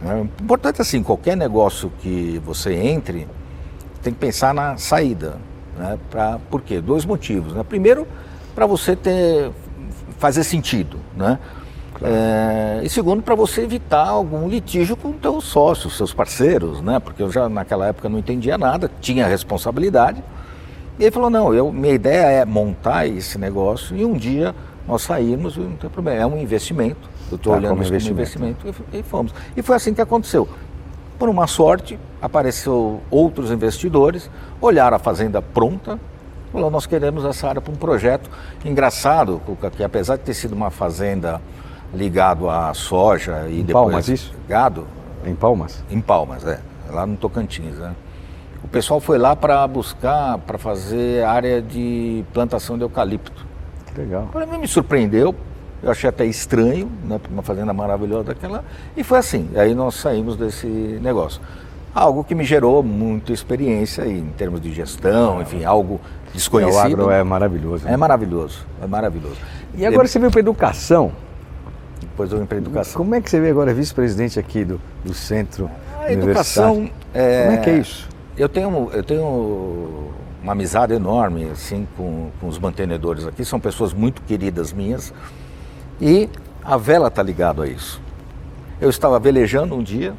O 0.03 0.43
importante 0.43 0.77
é 0.77 0.81
assim, 0.83 1.01
qualquer 1.01 1.35
negócio 1.35 1.91
que 1.99 2.39
você 2.45 2.75
entre, 2.75 3.27
tem 4.03 4.13
que 4.13 4.19
pensar 4.19 4.53
na 4.53 4.77
saída. 4.77 5.37
Né? 5.75 5.97
Pra, 6.11 6.37
por 6.51 6.61
quê? 6.61 6.79
Dois 6.79 7.05
motivos. 7.05 7.53
Né? 7.53 7.63
Primeiro, 7.67 8.07
para 8.53 8.67
você 8.67 8.95
ter, 8.95 9.49
fazer 10.19 10.43
sentido. 10.43 10.99
Né? 11.17 11.39
É, 12.03 12.81
e 12.83 12.89
segundo, 12.89 13.21
para 13.23 13.35
você 13.35 13.61
evitar 13.61 14.07
algum 14.07 14.47
litígio 14.47 14.97
com 14.97 15.11
teus 15.13 15.45
sócios, 15.45 15.95
seus 15.95 16.13
parceiros, 16.13 16.81
né? 16.81 16.99
porque 16.99 17.23
eu 17.23 17.31
já 17.31 17.47
naquela 17.47 17.87
época 17.87 18.09
não 18.09 18.19
entendia 18.19 18.57
nada, 18.57 18.91
tinha 18.99 19.25
responsabilidade. 19.27 20.21
E 20.99 21.03
ele 21.03 21.11
falou, 21.11 21.29
não, 21.29 21.53
eu, 21.53 21.71
minha 21.71 21.93
ideia 21.93 22.25
é 22.41 22.45
montar 22.45 23.07
esse 23.07 23.37
negócio 23.37 23.95
e 23.95 24.05
um 24.05 24.13
dia 24.13 24.55
nós 24.87 25.01
sairmos 25.01 25.55
e 25.57 25.59
não 25.59 25.75
tem 25.75 25.89
problema, 25.89 26.21
é 26.21 26.25
um 26.25 26.37
investimento. 26.37 27.09
Eu 27.31 27.37
estou 27.37 27.53
Tá, 27.53 27.59
olhando 27.59 27.69
como 27.71 27.81
isso 27.83 27.91
como 27.91 28.11
investimento. 28.11 28.67
investimento 28.67 28.97
e, 28.97 29.03
fomos. 29.03 29.33
E 29.57 29.61
foi 29.61 29.75
assim 29.75 29.93
que 29.93 30.01
aconteceu. 30.01 30.47
Por 31.17 31.29
uma 31.29 31.47
sorte, 31.47 31.97
apareceu 32.21 33.01
outros 33.09 33.51
investidores, 33.51 34.29
olharam 34.61 34.95
a 34.95 34.99
fazenda 34.99 35.41
pronta, 35.41 35.99
falaram, 36.51 36.69
nós 36.69 36.85
queremos 36.85 37.25
essa 37.25 37.47
área 37.47 37.61
para 37.61 37.73
um 37.73 37.77
projeto. 37.77 38.29
Engraçado, 38.63 39.41
Cuca, 39.45 39.71
que 39.71 39.83
apesar 39.83 40.17
de 40.17 40.23
ter 40.23 40.33
sido 40.33 40.53
uma 40.53 40.69
fazenda 40.69 41.41
ligado 41.95 42.49
à 42.49 42.73
soja 42.73 43.47
e 43.49 43.61
Em 43.61 43.63
depois 43.63 43.85
Palmas, 43.85 44.07
isso? 44.09 44.33
gado, 44.47 44.85
Em 45.25 45.33
Palmas? 45.35 45.83
em 45.89 46.01
Palmas, 46.01 46.45
é, 46.45 46.59
lá 46.91 47.05
no 47.05 47.17
Tocantins, 47.17 47.77
né? 47.77 47.93
O 48.63 48.67
pessoal 48.67 48.99
foi 48.99 49.17
lá 49.17 49.35
para 49.35 49.65
buscar, 49.67 50.39
para 50.39 50.57
fazer 50.57 51.23
área 51.23 51.61
de 51.61 52.23
plantação 52.33 52.77
de 52.77 52.83
eucalipto. 52.83 53.45
Que 53.93 54.01
legal. 54.01 54.27
Para 54.31 54.45
mim 54.45 54.57
me 54.57 54.67
surpreendeu. 54.67 55.35
Eu 55.83 55.91
achei 55.91 56.09
até 56.09 56.25
estranho, 56.25 56.89
né, 57.03 57.19
uma 57.29 57.43
fazenda 57.43 57.71
maravilhosa 57.71 58.23
daquela. 58.23 58.63
E 58.97 59.03
foi 59.03 59.19
assim. 59.19 59.49
Aí 59.55 59.75
nós 59.75 59.93
saímos 59.95 60.35
desse 60.35 60.65
negócio. 60.65 61.39
Algo 61.93 62.23
que 62.23 62.33
me 62.33 62.43
gerou 62.43 62.81
muita 62.81 63.31
experiência 63.31 64.05
em 64.07 64.25
termos 64.35 64.59
de 64.59 64.73
gestão, 64.73 65.41
enfim, 65.41 65.63
algo 65.63 66.01
desconhecido. 66.33 66.75
É, 66.75 66.81
o 66.81 66.85
agro 66.85 67.11
é 67.11 67.23
maravilhoso. 67.23 67.87
É 67.87 67.91
né? 67.91 67.97
maravilhoso, 67.97 68.65
é 68.81 68.87
maravilhoso. 68.87 69.37
E 69.75 69.85
agora 69.85 70.07
você 70.07 70.17
veio 70.17 70.31
para 70.31 70.39
educação. 70.39 71.11
Depois 72.15 72.31
eu 72.31 72.39
vim 72.39 72.45
para 72.45 72.57
educação. 72.57 72.93
Como 72.95 73.13
é 73.13 73.19
que 73.19 73.29
você 73.29 73.41
veio 73.41 73.51
agora 73.51 73.73
vice-presidente 73.73 74.39
aqui 74.39 74.63
do, 74.63 74.79
do 75.03 75.13
Centro 75.13 75.69
A 75.99 76.13
educação. 76.13 76.75
Universitário? 76.75 76.93
Como 77.11 77.51
é 77.51 77.57
que 77.57 77.69
é 77.69 77.77
isso? 77.77 78.07
Eu 78.37 78.47
tenho, 78.47 78.89
eu 78.93 79.03
tenho 79.03 80.13
uma 80.41 80.53
amizade 80.53 80.93
enorme 80.93 81.49
assim 81.51 81.85
com, 81.97 82.29
com 82.39 82.47
os 82.47 82.57
mantenedores 82.57 83.27
aqui, 83.27 83.43
são 83.43 83.59
pessoas 83.59 83.93
muito 83.93 84.21
queridas 84.21 84.71
minhas 84.71 85.13
e 85.99 86.29
a 86.63 86.77
vela 86.77 87.09
está 87.09 87.21
ligado 87.21 87.61
a 87.61 87.67
isso. 87.67 88.01
Eu 88.79 88.89
estava 88.89 89.19
velejando 89.19 89.75
um 89.75 89.83
dia, 89.83 90.13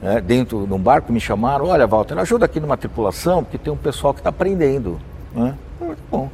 né, 0.00 0.20
dentro 0.20 0.68
de 0.68 0.72
um 0.72 0.78
barco, 0.78 1.12
me 1.12 1.18
chamaram, 1.18 1.66
olha 1.66 1.84
Walter, 1.84 2.16
ajuda 2.16 2.44
aqui 2.44 2.60
numa 2.60 2.76
tripulação, 2.76 3.42
porque 3.42 3.58
tem 3.58 3.72
um 3.72 3.76
pessoal 3.76 4.14
que 4.14 4.20
está 4.20 4.30
aprendendo. 4.30 5.00
Né? 5.34 5.52
Falei, 5.80 5.96
Bom, 6.08 6.30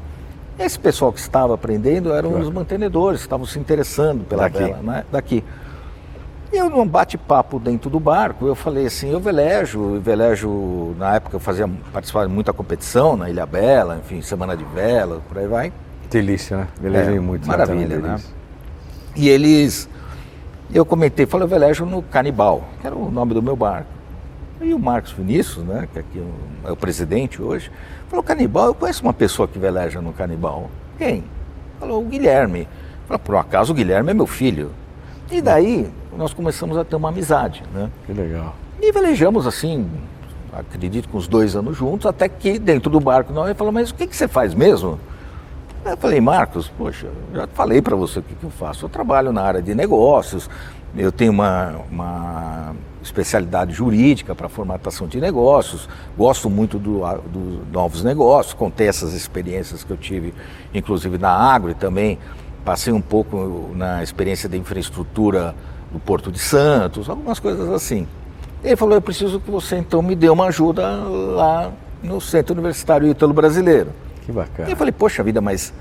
esse 0.58 0.78
pessoal 0.78 1.12
que 1.12 1.18
estava 1.20 1.54
aprendendo 1.54 2.12
eram 2.12 2.30
Claro. 2.30 2.44
os 2.46 2.52
mantenedores, 2.52 3.20
estavam 3.20 3.46
se 3.46 3.58
interessando 3.58 4.24
pela 4.24 4.42
Daqui. 4.44 4.58
vela, 4.58 4.78
né? 4.82 5.04
daqui. 5.10 5.42
E 6.52 6.56
eu, 6.56 6.70
num 6.70 6.86
bate-papo 6.86 7.58
dentro 7.58 7.90
do 7.90 7.98
barco, 7.98 8.46
eu 8.46 8.54
falei 8.54 8.86
assim, 8.86 9.10
eu 9.10 9.18
velejo, 9.18 9.96
eu 9.96 10.00
velejo, 10.00 10.94
na 10.98 11.16
época 11.16 11.34
eu 11.36 11.40
fazia, 11.40 11.68
participava 11.92 12.28
de 12.28 12.32
muita 12.32 12.52
competição 12.52 13.16
na 13.16 13.28
Ilha 13.28 13.44
Bela, 13.44 13.96
enfim, 13.96 14.22
Semana 14.22 14.56
de 14.56 14.64
Vela, 14.64 15.20
por 15.28 15.36
aí 15.38 15.48
vai. 15.48 15.72
Delícia, 16.08 16.58
né? 16.58 16.68
Velejei 16.80 17.16
É, 17.16 17.20
muito. 17.20 17.48
lá 17.48 17.56
maravilha, 17.56 17.98
né? 17.98 18.20
E 19.16 19.28
eles, 19.28 19.88
eu 20.72 20.84
comentei, 20.84 21.26
falei, 21.26 21.44
eu 21.44 21.48
velejo 21.48 21.84
no 21.84 22.02
Canibal, 22.02 22.62
que 22.80 22.86
era 22.86 22.94
o 22.94 23.10
nome 23.10 23.34
do 23.34 23.42
meu 23.42 23.56
barco. 23.56 23.88
E 24.64 24.72
o 24.72 24.78
Marcos 24.78 25.12
Vinícius, 25.12 25.62
né, 25.64 25.86
que 25.92 25.98
aqui 25.98 26.18
é 26.18 26.22
o- 26.22 26.68
é 26.68 26.72
o 26.72 26.76
presidente 26.76 27.42
hoje, 27.42 27.70
falou, 28.08 28.22
Canibal, 28.22 28.66
eu 28.68 28.74
conheço 28.74 29.02
uma 29.02 29.12
pessoa 29.12 29.46
que 29.46 29.58
veleja 29.58 30.00
no 30.00 30.12
Canibal. 30.12 30.70
Quem? 30.96 31.22
Falou, 31.78 32.00
o 32.02 32.04
Guilherme. 32.06 32.66
Falei, 33.06 33.20
por 33.22 33.34
um 33.34 33.38
acaso 33.38 33.72
o 33.72 33.74
Guilherme 33.74 34.10
é 34.10 34.14
meu 34.14 34.26
filho. 34.26 34.70
E 35.30 35.42
daí 35.42 35.90
nós 36.16 36.32
começamos 36.32 36.78
a 36.78 36.84
ter 36.84 36.96
uma 36.96 37.10
amizade, 37.10 37.62
né? 37.74 37.90
Que 38.06 38.12
legal. 38.14 38.54
E 38.80 38.90
velejamos 38.90 39.46
assim, 39.46 39.86
acredito 40.52 41.08
que 41.10 41.16
uns 41.16 41.28
dois 41.28 41.54
anos 41.54 41.76
juntos, 41.76 42.06
até 42.06 42.26
que 42.28 42.58
dentro 42.58 42.88
do 42.90 43.00
barco 43.00 43.32
nós 43.34 43.46
ele 43.46 43.54
falou, 43.54 43.72
mas 43.72 43.90
o 43.90 43.94
que, 43.94 44.06
que 44.06 44.16
você 44.16 44.26
faz 44.28 44.54
mesmo? 44.54 44.98
Eu 45.84 45.96
falei, 45.98 46.20
Marcos, 46.22 46.68
poxa, 46.78 47.08
já 47.34 47.46
falei 47.48 47.82
para 47.82 47.94
você 47.94 48.20
o 48.20 48.22
que, 48.22 48.34
que 48.34 48.44
eu 48.44 48.50
faço. 48.50 48.86
Eu 48.86 48.88
trabalho 48.88 49.30
na 49.30 49.42
área 49.42 49.60
de 49.60 49.74
negócios, 49.74 50.48
eu 50.96 51.12
tenho 51.12 51.32
uma, 51.32 51.74
uma 51.90 52.74
especialidade 53.04 53.72
jurídica 53.72 54.34
para 54.34 54.48
formatação 54.48 55.06
de 55.06 55.20
negócios, 55.20 55.88
gosto 56.16 56.48
muito 56.48 56.78
dos 56.78 57.00
do 57.30 57.62
novos 57.70 58.02
negócios, 58.02 58.54
contei 58.54 58.88
essas 58.88 59.12
experiências 59.12 59.84
que 59.84 59.90
eu 59.90 59.96
tive, 59.96 60.34
inclusive 60.72 61.18
na 61.18 61.30
agro 61.30 61.70
e 61.70 61.74
também 61.74 62.18
passei 62.64 62.92
um 62.92 63.00
pouco 63.00 63.70
na 63.74 64.02
experiência 64.02 64.48
da 64.48 64.56
infraestrutura 64.56 65.54
do 65.92 66.00
Porto 66.00 66.32
de 66.32 66.38
Santos, 66.38 67.08
algumas 67.08 67.38
coisas 67.38 67.68
assim. 67.68 68.08
Ele 68.62 68.76
falou, 68.76 68.94
eu 68.94 69.02
preciso 69.02 69.38
que 69.38 69.50
você 69.50 69.76
então 69.76 70.00
me 70.00 70.16
dê 70.16 70.30
uma 70.30 70.46
ajuda 70.46 70.82
lá 70.88 71.70
no 72.02 72.20
Centro 72.20 72.54
Universitário 72.54 73.06
Ítalo 73.06 73.34
Brasileiro. 73.34 73.90
Que 74.24 74.30
E 74.30 74.34
bacana. 74.34 74.70
eu 74.70 74.76
falei, 74.76 74.92
poxa 74.92 75.22
vida, 75.22 75.40
mas 75.40 75.72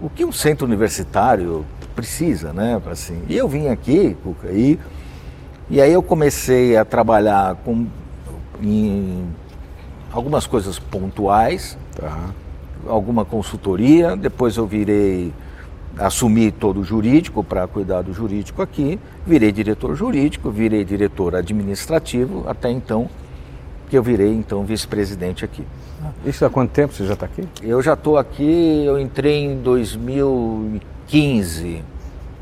o 0.00 0.10
que 0.10 0.24
um 0.24 0.30
centro 0.30 0.66
universitário 0.66 1.64
precisa, 1.96 2.52
né? 2.52 2.80
Assim, 2.90 3.22
e 3.28 3.36
eu 3.36 3.48
vim 3.48 3.68
aqui, 3.68 4.16
Cuca, 4.22 4.48
e, 4.48 4.78
e 5.70 5.80
aí 5.80 5.92
eu 5.92 6.02
comecei 6.02 6.76
a 6.76 6.84
trabalhar 6.84 7.54
com, 7.64 7.86
em 8.62 9.24
algumas 10.12 10.46
coisas 10.46 10.78
pontuais, 10.78 11.76
Tá. 11.94 12.30
alguma 12.86 13.24
consultoria, 13.24 14.14
depois 14.16 14.56
eu 14.56 14.64
virei, 14.66 15.32
assumi 15.98 16.50
todo 16.52 16.80
o 16.80 16.84
jurídico 16.84 17.42
para 17.42 17.66
cuidar 17.66 18.02
do 18.02 18.12
jurídico 18.14 18.62
aqui, 18.62 18.98
virei 19.26 19.50
diretor 19.52 19.94
jurídico, 19.96 20.48
virei 20.50 20.84
diretor 20.84 21.34
administrativo, 21.34 22.44
até 22.48 22.70
então 22.70 23.08
que 23.90 23.96
eu 23.98 24.02
virei 24.02 24.32
então 24.32 24.64
vice-presidente 24.64 25.44
aqui. 25.44 25.64
Isso 26.24 26.44
há 26.44 26.50
quanto 26.50 26.70
tempo 26.70 26.94
você 26.94 27.04
já 27.06 27.14
está 27.14 27.26
aqui? 27.26 27.42
Eu 27.62 27.82
já 27.82 27.94
estou 27.94 28.16
aqui, 28.18 28.84
eu 28.84 28.98
entrei 29.00 29.44
em 29.44 29.60
2015. 29.62 31.82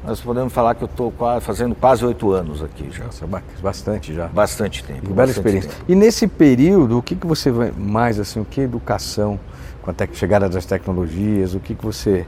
Nós 0.06 0.20
podemos 0.20 0.52
falar 0.52 0.74
que 0.76 0.82
eu 0.84 0.86
estou 0.86 1.12
fazendo 1.40 1.74
quase 1.74 2.04
oito 2.04 2.30
anos 2.30 2.62
aqui 2.62 2.88
já. 2.92 3.04
Nossa, 3.04 3.26
ba- 3.26 3.42
bastante 3.60 4.14
já. 4.14 4.28
Bastante 4.28 4.84
tempo. 4.84 5.00
Que 5.00 5.12
bela 5.12 5.30
experiência. 5.30 5.70
tempo. 5.70 5.84
E 5.88 5.94
nesse 5.96 6.28
período, 6.28 6.98
o 6.98 7.02
que, 7.02 7.16
que 7.16 7.26
você 7.26 7.50
vai 7.50 7.72
mais 7.76 8.20
assim, 8.20 8.38
o 8.38 8.44
que 8.44 8.60
educação, 8.60 9.38
com 9.82 9.90
a 9.90 9.94
chegada 10.12 10.48
das 10.48 10.64
tecnologias, 10.64 11.54
o 11.54 11.60
que, 11.60 11.74
que 11.74 11.84
você 11.84 12.24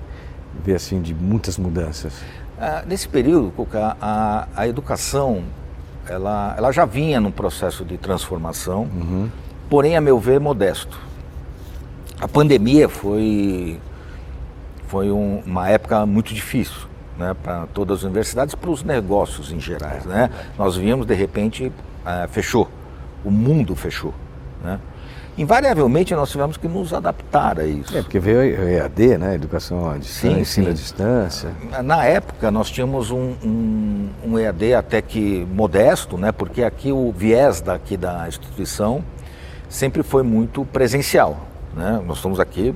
vê 0.64 0.74
assim 0.74 1.00
de 1.00 1.14
muitas 1.14 1.56
mudanças? 1.56 2.14
Ah, 2.60 2.82
nesse 2.84 3.08
período, 3.08 3.52
Cuca, 3.52 3.96
a, 4.00 4.48
a 4.56 4.66
educação 4.66 5.44
ela, 6.08 6.54
ela 6.58 6.72
já 6.72 6.84
vinha 6.84 7.20
num 7.20 7.30
processo 7.30 7.84
de 7.84 7.96
transformação, 7.96 8.88
porém, 9.70 9.96
a 9.96 10.00
meu 10.00 10.18
ver, 10.18 10.40
modesto. 10.40 10.98
A 12.20 12.26
pandemia 12.26 12.88
foi, 12.88 13.78
foi 14.88 15.12
um- 15.12 15.40
uma 15.46 15.68
época 15.68 16.04
muito 16.04 16.34
difícil 16.34 16.87
né, 17.18 17.34
para 17.42 17.66
todas 17.66 17.98
as 17.98 18.04
universidades, 18.04 18.54
para 18.54 18.70
os 18.70 18.82
negócios 18.82 19.50
em 19.52 19.60
gerais. 19.60 20.04
Né? 20.04 20.30
Nós 20.56 20.76
vimos, 20.76 21.06
de 21.06 21.14
repente, 21.14 21.72
ah, 22.04 22.28
fechou, 22.30 22.68
o 23.24 23.30
mundo 23.30 23.74
fechou. 23.74 24.14
Né? 24.62 24.78
Invariavelmente, 25.38 26.12
nós 26.16 26.30
tivemos 26.32 26.56
que 26.56 26.66
nos 26.66 26.92
adaptar 26.92 27.60
a 27.60 27.64
isso. 27.64 27.96
É, 27.96 28.02
porque 28.02 28.18
veio 28.18 28.40
a 28.40 28.70
EAD, 28.70 29.18
né? 29.18 29.34
Educação 29.36 29.88
à 29.88 29.96
distância, 29.96 30.34
Sim, 30.34 30.40
ensino 30.40 30.68
à 30.68 30.72
distância. 30.72 31.50
Na 31.84 32.04
época 32.04 32.50
nós 32.50 32.68
tínhamos 32.68 33.12
um, 33.12 33.34
um, 33.44 34.08
um 34.24 34.38
EAD 34.38 34.74
até 34.74 35.00
que 35.00 35.46
modesto, 35.52 36.18
né? 36.18 36.32
porque 36.32 36.64
aqui 36.64 36.90
o 36.90 37.12
viés 37.12 37.60
daqui 37.60 37.96
da 37.96 38.26
instituição 38.26 39.04
sempre 39.68 40.02
foi 40.02 40.24
muito 40.24 40.64
presencial. 40.64 41.38
Né? 41.72 42.02
Nós 42.04 42.16
estamos 42.16 42.40
aqui 42.40 42.74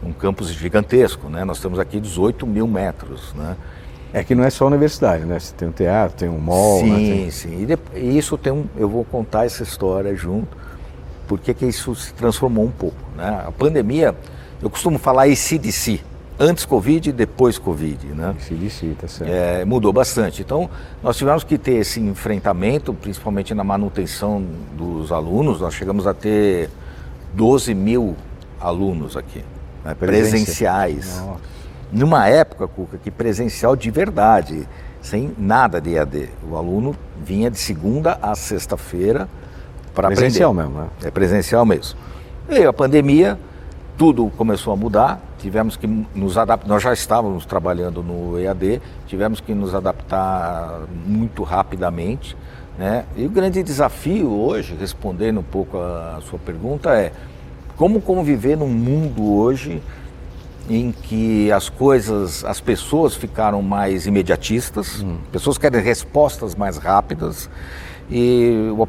num 0.00 0.12
campus 0.12 0.50
gigantesco, 0.50 1.28
né? 1.28 1.44
nós 1.44 1.58
temos 1.58 1.80
aqui 1.80 1.98
18 1.98 2.46
mil 2.46 2.68
metros. 2.68 3.34
Né? 3.34 3.56
É 4.14 4.22
que 4.22 4.34
não 4.34 4.44
é 4.44 4.50
só 4.50 4.64
a 4.64 4.68
universidade, 4.68 5.24
né? 5.24 5.38
Você 5.40 5.52
tem 5.54 5.66
um 5.68 5.72
teatro, 5.72 6.16
tem 6.16 6.28
um 6.28 6.38
mall, 6.38 6.80
né? 6.86 6.96
sim, 6.98 7.06
Tem- 7.06 7.30
sim. 7.30 7.62
E, 7.62 7.66
dep- 7.66 7.96
e 7.96 8.16
isso 8.16 8.38
tem 8.38 8.52
um, 8.52 8.64
eu 8.76 8.88
vou 8.88 9.04
contar 9.04 9.44
essa 9.44 9.62
história 9.64 10.14
junto, 10.14 10.56
porque 11.26 11.52
que 11.52 11.66
isso 11.66 11.94
se 11.96 12.14
transformou 12.14 12.64
um 12.64 12.70
pouco. 12.70 12.96
Né? 13.16 13.42
A 13.46 13.50
pandemia, 13.50 14.14
eu 14.62 14.70
costumo 14.70 15.00
falar 15.00 15.24
ACDC, 15.24 16.00
antes 16.38 16.64
Covid 16.64 17.10
e 17.10 17.12
depois 17.12 17.58
Covid. 17.58 18.06
Né? 18.06 18.36
CDC, 18.38 18.94
tá 19.00 19.08
certo. 19.08 19.30
É, 19.30 19.64
mudou 19.64 19.92
bastante. 19.92 20.42
Então, 20.42 20.70
nós 21.02 21.16
tivemos 21.16 21.42
que 21.42 21.58
ter 21.58 21.74
esse 21.74 21.98
enfrentamento, 22.00 22.94
principalmente 22.94 23.52
na 23.52 23.64
manutenção 23.64 24.44
dos 24.76 25.10
alunos. 25.10 25.60
Nós 25.60 25.74
chegamos 25.74 26.06
a 26.06 26.14
ter 26.14 26.70
12 27.34 27.74
mil 27.74 28.14
alunos 28.60 29.16
aqui, 29.16 29.42
né, 29.84 29.92
Presencia- 29.94 30.30
presenciais. 30.70 31.18
Nossa. 31.18 31.54
Numa 31.92 32.28
época, 32.28 32.66
Cuca, 32.66 32.98
que 32.98 33.10
presencial 33.10 33.76
de 33.76 33.90
verdade, 33.90 34.66
sem 35.00 35.34
nada 35.38 35.80
de 35.80 35.94
EAD. 35.94 36.30
O 36.50 36.56
aluno 36.56 36.96
vinha 37.22 37.50
de 37.50 37.58
segunda 37.58 38.18
a 38.20 38.34
sexta-feira 38.34 39.28
para 39.94 40.08
aprender. 40.08 40.22
Presencial 40.22 40.54
mesmo, 40.54 40.78
né? 40.78 40.86
É 41.04 41.10
presencial 41.10 41.64
mesmo. 41.64 41.98
Veio 42.48 42.68
a 42.68 42.72
pandemia, 42.72 43.38
tudo 43.96 44.30
começou 44.36 44.72
a 44.72 44.76
mudar, 44.76 45.20
tivemos 45.38 45.76
que 45.76 45.86
nos 45.86 46.36
adaptar. 46.36 46.68
Nós 46.68 46.82
já 46.82 46.92
estávamos 46.92 47.46
trabalhando 47.46 48.02
no 48.02 48.38
EAD, 48.38 48.82
tivemos 49.06 49.40
que 49.40 49.54
nos 49.54 49.74
adaptar 49.74 50.80
muito 51.06 51.42
rapidamente. 51.42 52.36
Né? 52.76 53.04
E 53.16 53.24
o 53.24 53.30
grande 53.30 53.62
desafio 53.62 54.30
hoje, 54.32 54.76
respondendo 54.78 55.38
um 55.38 55.44
pouco 55.44 55.78
a 55.78 56.18
sua 56.22 56.38
pergunta, 56.38 56.90
é 56.90 57.12
como 57.76 58.00
conviver 58.00 58.56
num 58.56 58.68
mundo 58.68 59.32
hoje 59.32 59.80
em 60.68 60.92
que 60.92 61.52
as 61.52 61.68
coisas, 61.68 62.44
as 62.44 62.60
pessoas 62.60 63.14
ficaram 63.14 63.60
mais 63.62 64.06
imediatistas, 64.06 65.04
pessoas 65.30 65.58
querem 65.58 65.80
respostas 65.82 66.54
mais 66.54 66.76
rápidas. 66.78 67.48
E 68.10 68.66
eu, 68.68 68.88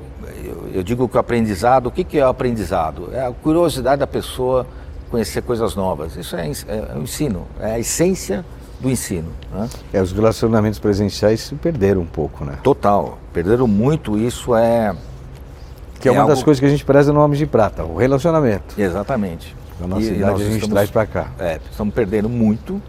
eu 0.74 0.84
digo 0.84 1.08
que 1.08 1.15
o 1.17 1.20
aprendizado, 1.20 1.88
o 1.88 1.91
que, 1.91 2.03
que 2.03 2.17
é 2.17 2.25
o 2.25 2.29
aprendizado? 2.29 3.10
É 3.13 3.25
a 3.25 3.32
curiosidade 3.32 4.00
da 4.00 4.08
pessoa 4.08 4.65
conhecer 5.10 5.41
coisas 5.41 5.75
novas. 5.75 6.15
Isso 6.15 6.36
é, 6.36 6.48
ens- 6.48 6.65
é 6.67 6.94
o 6.96 7.01
ensino, 7.01 7.46
é 7.60 7.72
a 7.74 7.79
essência 7.79 8.44
do 8.79 8.89
ensino. 8.89 9.29
né? 9.53 9.70
É, 9.94 10.01
os 10.01 10.12
relacionamentos 10.12 10.79
presenciais 10.79 11.39
se 11.41 11.55
perderam 11.55 12.01
um 12.01 12.05
pouco, 12.05 12.44
né? 12.44 12.58
Total, 12.63 13.17
perderam 13.34 13.67
muito, 13.67 14.17
isso 14.17 14.53
é... 14.55 14.94
Que 16.00 16.10
é, 16.10 16.12
É 16.12 16.13
uma 16.13 16.24
das 16.27 16.32
algo- 16.39 16.46
coisas 16.46 16.60
que 16.60 16.65
a 16.65 16.70
gente 16.70 16.84
preza 16.84 17.13
no 17.13 17.22
Homem 17.22 17.38
de 17.38 17.46
Prata, 17.46 17.84
o 17.86 17.96
relacionamento. 17.96 18.75
Exatamente. 18.77 19.55
Na 19.79 19.88
nossa 19.88 20.01
E 20.01 20.05
cidade 20.05 20.22
nós 20.22 20.41
a 20.41 20.44
gente 20.44 20.53
estamos- 20.55 20.74
traz 20.74 20.89
para 20.91 21.05
cá. 21.05 21.32
É, 21.39 21.60
estamos 21.70 21.94
perdendo 21.94 22.29
muito. 22.29 22.82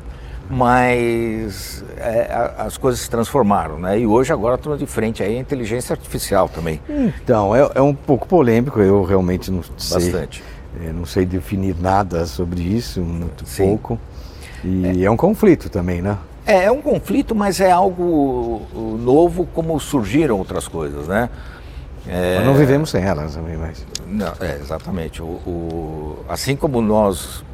mas 0.49 1.85
é, 1.97 2.53
as 2.59 2.77
coisas 2.79 3.01
se 3.01 3.11
transformaram, 3.11 3.79
né? 3.81 3.99
E 3.99 4.07
hoje 4.07 4.33
agora 4.33 4.55
estamos 4.55 4.79
de 4.79 4.87
frente 4.87 5.21
aí 5.23 5.37
a 5.37 5.41
inteligência 5.41 5.93
artificial 5.93 6.49
também. 6.49 6.81
Então, 6.89 7.55
é, 7.55 7.69
é 7.75 7.83
um 7.83 7.93
pouco 7.95 8.29
polêmico, 8.29 8.79
eu 8.81 9.03
realmente 9.03 9.51
não 9.51 9.63
sei. 9.77 10.13
Bastante. 10.13 10.45
é, 10.85 10.93
não 10.93 11.05
sei 11.05 11.25
definir 11.27 11.75
nada 11.81 12.25
sobre 12.27 12.61
isso, 12.63 13.01
muito 13.01 13.45
Sim. 13.45 13.67
pouco. 13.67 13.99
E 14.65 15.05
é. 15.05 15.11
um 15.11 15.17
conflito 15.17 15.69
também, 15.69 16.01
né? 16.01 16.17
É, 16.47 16.65
é 16.67 16.71
um 16.71 16.81
conflito, 16.81 17.35
mas 17.35 17.61
é 17.61 17.71
algo 17.73 18.63
novo 19.01 19.47
como 19.53 19.79
surgiram 19.81 20.39
outras 20.39 20.69
coisas, 20.69 21.09
né? 21.09 21.29
É, 22.09 22.37
Nós 22.37 22.47
não 22.47 22.55
vivemos 22.55 22.91
sem 22.91 23.03
elas 23.03 23.35
também, 23.35 23.57
mas. 23.57 23.85
Não, 24.07 24.33
é, 24.41 24.57
exatamente. 24.61 25.21
O, 25.23 25.27
o- 25.27 26.25
assim 26.29 26.55
como 26.55 26.81
nós, 26.81 27.45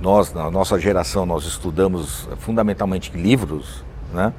nós, 0.00 0.32
na 0.32 0.50
nossa 0.50 0.78
geração, 0.78 1.26
nós 1.26 1.44
estudamos 1.44 2.28
fundamentalmente 2.38 3.10
livros, 3.16 3.82
né? 4.12 4.32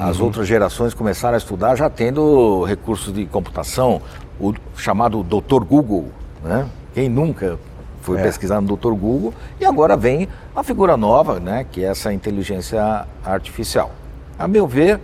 As 0.00 0.18
outras 0.18 0.46
gerações 0.48 0.94
começaram 0.94 1.34
a 1.34 1.38
estudar 1.38 1.76
já 1.76 1.90
tendo 1.90 2.64
recursos 2.64 3.12
de 3.12 3.26
computação, 3.26 4.00
o 4.40 4.54
chamado 4.76 5.22
Dr. 5.22 5.62
Google, 5.62 6.08
né? 6.42 6.66
Quem 6.94 7.10
nunca 7.10 7.58
foi 8.00 8.18
É. 8.18 8.22
pesquisar 8.22 8.62
no 8.62 8.74
Dr. 8.76 8.92
Google? 8.94 9.34
E 9.60 9.66
agora 9.66 9.94
vem 9.94 10.26
a 10.56 10.62
figura 10.62 10.96
nova, 10.96 11.38
né? 11.38 11.66
Que 11.70 11.84
é 11.84 11.88
essa 11.88 12.10
inteligência 12.14 13.06
artificial. 13.22 13.90
A 14.38 14.48
meu 14.48 14.66
ver, 14.66 14.98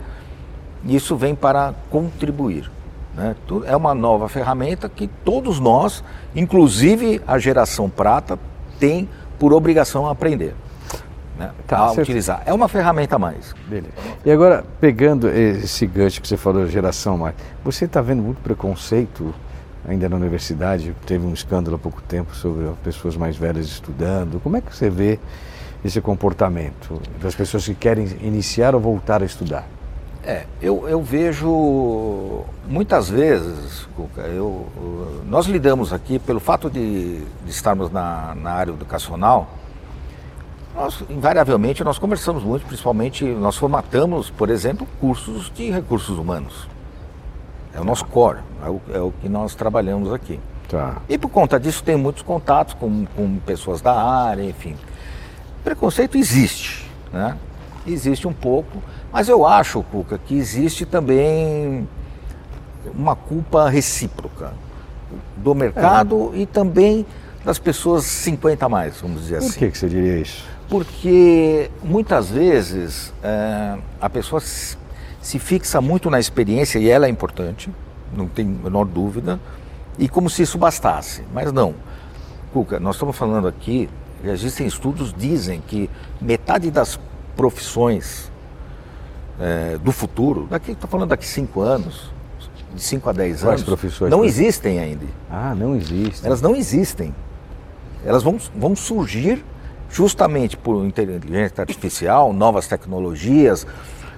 isso 0.82 1.14
vem 1.14 1.34
para 1.34 1.74
contribuir. 1.90 2.70
Né? 3.18 3.34
É 3.66 3.76
uma 3.76 3.94
nova 3.94 4.28
ferramenta 4.28 4.88
que 4.88 5.08
todos 5.08 5.58
nós, 5.58 6.04
inclusive 6.36 7.20
a 7.26 7.36
geração 7.36 7.90
prata, 7.90 8.38
tem 8.78 9.08
por 9.40 9.52
obrigação 9.52 10.06
aprender. 10.06 10.54
Né? 11.36 11.50
Tá, 11.66 11.78
a 11.78 11.92
utilizar. 11.92 12.42
É 12.46 12.54
uma 12.54 12.68
ferramenta 12.68 13.16
a 13.16 13.18
mais. 13.18 13.54
Beleza. 13.68 13.92
E 14.24 14.30
agora, 14.30 14.64
pegando 14.80 15.28
esse 15.28 15.84
gancho 15.84 16.22
que 16.22 16.28
você 16.28 16.36
falou, 16.36 16.66
geração 16.68 17.18
mais, 17.18 17.34
você 17.64 17.86
está 17.86 18.00
vendo 18.00 18.22
muito 18.22 18.40
preconceito 18.40 19.34
ainda 19.86 20.08
na 20.08 20.14
universidade? 20.14 20.94
Teve 21.04 21.26
um 21.26 21.32
escândalo 21.32 21.74
há 21.74 21.78
pouco 21.78 22.00
tempo 22.02 22.34
sobre 22.36 22.68
as 22.68 22.78
pessoas 22.78 23.16
mais 23.16 23.36
velhas 23.36 23.66
estudando. 23.66 24.40
Como 24.40 24.56
é 24.56 24.60
que 24.60 24.74
você 24.74 24.88
vê 24.88 25.18
esse 25.84 26.00
comportamento 26.00 27.00
das 27.20 27.34
pessoas 27.34 27.64
que 27.64 27.74
querem 27.74 28.06
iniciar 28.20 28.76
ou 28.76 28.80
voltar 28.80 29.22
a 29.22 29.26
estudar? 29.26 29.77
É, 30.28 30.44
eu, 30.60 30.86
eu 30.86 31.02
vejo 31.02 32.44
muitas 32.68 33.08
vezes, 33.08 33.88
Cuca, 33.96 34.20
eu, 34.20 34.66
nós 35.24 35.46
lidamos 35.46 35.90
aqui, 35.90 36.18
pelo 36.18 36.38
fato 36.38 36.68
de, 36.68 37.20
de 37.24 37.50
estarmos 37.50 37.90
na, 37.90 38.34
na 38.34 38.50
área 38.50 38.70
educacional, 38.70 39.48
nós, 40.76 41.02
invariavelmente, 41.08 41.82
nós 41.82 41.98
conversamos 41.98 42.42
muito, 42.42 42.66
principalmente, 42.66 43.24
nós 43.24 43.56
formatamos, 43.56 44.28
por 44.28 44.50
exemplo, 44.50 44.86
cursos 45.00 45.50
de 45.54 45.70
recursos 45.70 46.18
humanos. 46.18 46.68
É 47.72 47.80
o 47.80 47.84
nosso 47.84 48.04
core, 48.04 48.40
é 48.62 48.68
o, 48.68 48.80
é 48.92 49.00
o 49.00 49.10
que 49.22 49.30
nós 49.30 49.54
trabalhamos 49.54 50.12
aqui. 50.12 50.38
Tá. 50.68 51.00
E 51.08 51.16
por 51.16 51.30
conta 51.30 51.58
disso 51.58 51.82
tem 51.82 51.96
muitos 51.96 52.22
contatos 52.22 52.74
com, 52.74 53.06
com 53.16 53.38
pessoas 53.38 53.80
da 53.80 53.98
área, 53.98 54.42
enfim. 54.42 54.76
Preconceito 55.64 56.18
existe, 56.18 56.86
né? 57.10 57.34
Existe 57.92 58.26
um 58.28 58.32
pouco, 58.32 58.82
mas 59.12 59.28
eu 59.28 59.46
acho, 59.46 59.82
Cuca, 59.82 60.18
que 60.18 60.36
existe 60.36 60.84
também 60.84 61.88
uma 62.94 63.16
culpa 63.16 63.68
recíproca 63.68 64.52
do 65.36 65.54
mercado 65.54 66.32
e 66.34 66.46
também 66.46 67.06
das 67.44 67.58
pessoas 67.58 68.04
50 68.04 68.66
a 68.66 68.68
mais, 68.68 69.00
vamos 69.00 69.22
dizer 69.22 69.38
Por 69.38 69.46
assim. 69.46 69.58
que, 69.58 69.70
que 69.70 69.78
você 69.78 69.88
diria 69.88 70.18
isso? 70.18 70.44
Porque 70.68 71.70
muitas 71.82 72.30
vezes 72.30 73.12
é, 73.22 73.78
a 74.00 74.10
pessoa 74.10 74.40
se 74.40 74.76
se 75.20 75.38
fixa 75.38 75.80
muito 75.80 76.08
na 76.08 76.18
experiência 76.18 76.78
e 76.78 76.88
ela 76.88 77.06
é 77.06 77.08
importante, 77.10 77.70
não 78.16 78.26
tem 78.26 78.46
a 78.46 78.64
menor 78.64 78.86
dúvida, 78.86 79.38
e 79.98 80.08
como 80.08 80.30
se 80.30 80.42
isso 80.42 80.56
bastasse. 80.56 81.22
Mas 81.34 81.52
não. 81.52 81.74
Cuca, 82.52 82.80
nós 82.80 82.94
estamos 82.94 83.16
falando 83.16 83.46
aqui, 83.46 83.90
existem 84.24 84.66
estudos 84.66 85.12
que 85.12 85.18
dizem 85.18 85.60
que 85.60 85.90
metade 86.18 86.70
das 86.70 86.98
profissões 87.38 88.32
é, 89.38 89.78
do 89.78 89.92
futuro, 89.92 90.48
daqui 90.50 90.72
estou 90.72 90.90
falando 90.90 91.10
daqui 91.10 91.24
cinco 91.24 91.60
anos, 91.60 92.10
de 92.74 92.82
5 92.82 93.08
a 93.08 93.12
10 93.12 93.40
Quais 93.40 93.44
anos, 93.44 93.62
profissões, 93.62 94.10
não 94.10 94.24
existem 94.24 94.80
ainda. 94.80 95.06
Ah, 95.30 95.54
não 95.54 95.76
existe. 95.76 96.26
Elas 96.26 96.42
não 96.42 96.54
existem. 96.54 97.14
Elas 98.04 98.22
vão, 98.22 98.38
vão 98.54 98.74
surgir 98.76 99.44
justamente 99.88 100.56
por 100.56 100.84
inteligência 100.84 101.62
artificial, 101.62 102.32
novas 102.32 102.66
tecnologias, 102.66 103.66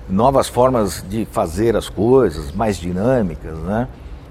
novas 0.08 0.48
formas 0.48 1.04
de 1.08 1.26
fazer 1.26 1.76
as 1.76 1.88
coisas, 1.88 2.50
mais 2.52 2.78
dinâmicas, 2.78 3.56
né? 3.58 3.86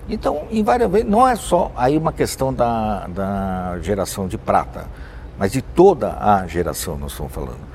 Então, 0.09 0.47
invariavelmente, 0.49 1.09
não 1.09 1.27
é 1.27 1.35
só 1.35 1.71
aí 1.77 1.95
uma 1.95 2.11
questão 2.11 2.51
da, 2.51 3.07
da 3.07 3.79
geração 3.81 4.27
de 4.27 4.37
prata, 4.37 4.87
mas 5.37 5.51
de 5.51 5.61
toda 5.61 6.17
a 6.19 6.47
geração 6.47 6.97
nós 6.97 7.11
estamos 7.11 7.31
falando. 7.31 7.69